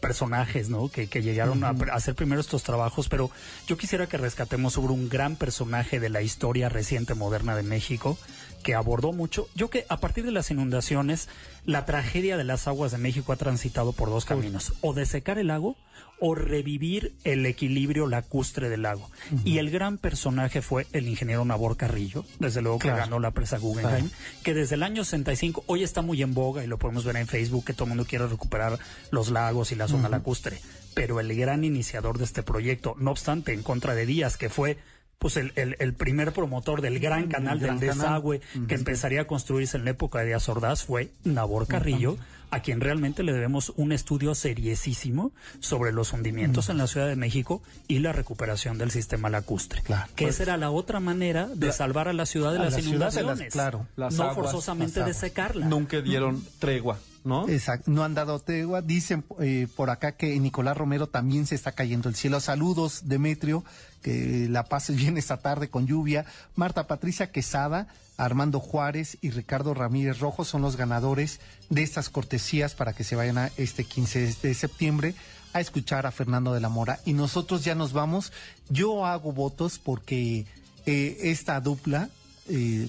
[0.00, 0.88] personajes, ¿no?
[0.88, 3.30] Que, que llegaron a, a hacer primero estos trabajos, pero
[3.66, 8.18] yo quisiera que rescatemos sobre un gran personaje de la historia reciente moderna de México
[8.62, 9.48] que abordó mucho.
[9.54, 11.28] Yo que a partir de las inundaciones,
[11.64, 15.38] la tragedia de las aguas de México ha transitado por dos caminos, o de secar
[15.38, 15.76] el lago
[16.18, 19.10] o revivir el equilibrio lacustre del lago.
[19.44, 23.58] Y el gran personaje fue el ingeniero Nabor Carrillo, desde luego que ganó la presa
[23.58, 24.10] Guggenheim,
[24.42, 27.26] que desde el año 65, hoy está muy en boga y lo podemos ver en
[27.26, 28.78] Facebook, que todo el mundo quiere recuperar
[29.10, 30.58] los lagos y la zona lacustre.
[30.94, 34.78] Pero el gran iniciador de este proyecto, no obstante, en contra de Díaz, que fue
[35.18, 39.84] pues el, el, primer promotor del gran canal del desagüe que empezaría a construirse en
[39.84, 42.18] la época de Díaz Ordaz fue Nabor Carrillo,
[42.50, 47.16] a quien realmente le debemos un estudio seriesísimo sobre los hundimientos en la Ciudad de
[47.16, 49.82] México y la recuperación del sistema lacustre.
[49.82, 53.52] que pues esa era la otra manera de salvar a la ciudad de las inundaciones.
[53.52, 55.66] claro, no forzosamente de secarla.
[55.66, 56.98] Nunca dieron tregua.
[57.26, 57.48] ¿No?
[57.48, 58.80] Exacto, no han dado tregua.
[58.80, 62.40] Dicen eh, por acá que Nicolás Romero también se está cayendo el cielo.
[62.40, 63.64] Saludos, Demetrio,
[64.02, 66.24] que la pases bien esta tarde con lluvia.
[66.54, 72.74] Marta Patricia Quesada, Armando Juárez y Ricardo Ramírez Rojo son los ganadores de estas cortesías
[72.74, 75.14] para que se vayan a este 15 de septiembre
[75.52, 77.00] a escuchar a Fernando de la Mora.
[77.04, 78.32] Y nosotros ya nos vamos.
[78.68, 80.46] Yo hago votos porque
[80.84, 82.10] eh, esta dupla
[82.48, 82.88] eh,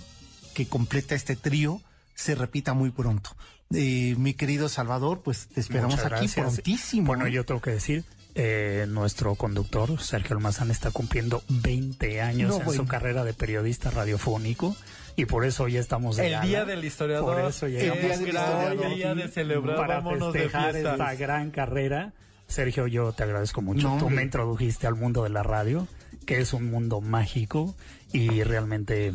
[0.54, 1.82] que completa este trío
[2.14, 3.30] se repita muy pronto.
[3.74, 7.08] Eh, mi querido Salvador, pues te esperamos aquí prontísimo.
[7.08, 8.06] Bueno, yo tengo que decir,
[8.36, 14.76] eh, nuestro conductor, Sergio Almazán, está cumpliendo 20 años en su carrera de periodista radiofónico
[15.16, 17.36] y por eso ya estamos de El Día del Historiador.
[17.36, 18.18] Por eso ya el día
[18.70, 22.14] del día de celebrar, para festejar esta gran carrera.
[22.48, 23.98] Sergio, yo te agradezco mucho.
[24.00, 25.88] Tú me introdujiste al mundo de la radio,
[26.26, 27.76] que es un mundo mágico
[28.14, 29.14] y realmente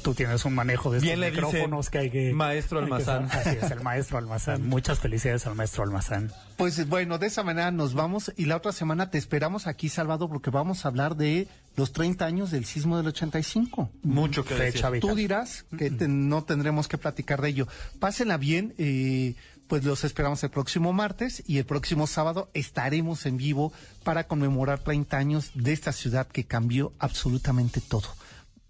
[0.00, 2.32] tú tienes un manejo de estos micrófonos que hay que...
[2.32, 3.28] Maestro Almazán.
[3.30, 4.66] así es, el maestro Almazán.
[4.68, 6.32] Muchas felicidades al maestro Almazán.
[6.56, 10.28] Pues bueno, de esa manera nos vamos y la otra semana te esperamos aquí, Salvador,
[10.28, 13.90] porque vamos a hablar de los 30 años del sismo del 85.
[14.02, 17.68] Mucho que Fecha Tú dirás que no tendremos que platicar de ello.
[17.98, 19.34] Pásenla bien, eh,
[19.70, 23.72] pues los esperamos el próximo martes y el próximo sábado estaremos en vivo
[24.02, 28.08] para conmemorar 30 años de esta ciudad que cambió absolutamente todo.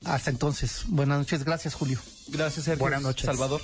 [0.05, 1.44] Hasta entonces, buenas noches.
[1.44, 1.98] Gracias, Julio.
[2.28, 2.80] Gracias, Sergio.
[2.80, 3.26] Buenas noches.
[3.26, 3.61] Salvador.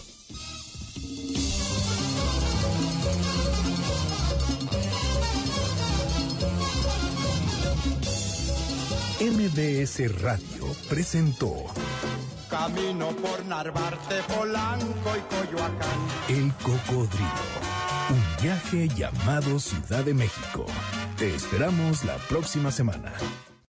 [9.18, 11.64] MBS Radio presentó
[12.50, 15.98] Camino por Narvarte, Polanco y Coyoacán.
[16.28, 17.66] El Cocodrilo.
[18.10, 20.66] Un viaje llamado Ciudad de México.
[21.16, 23.12] Te esperamos la próxima semana.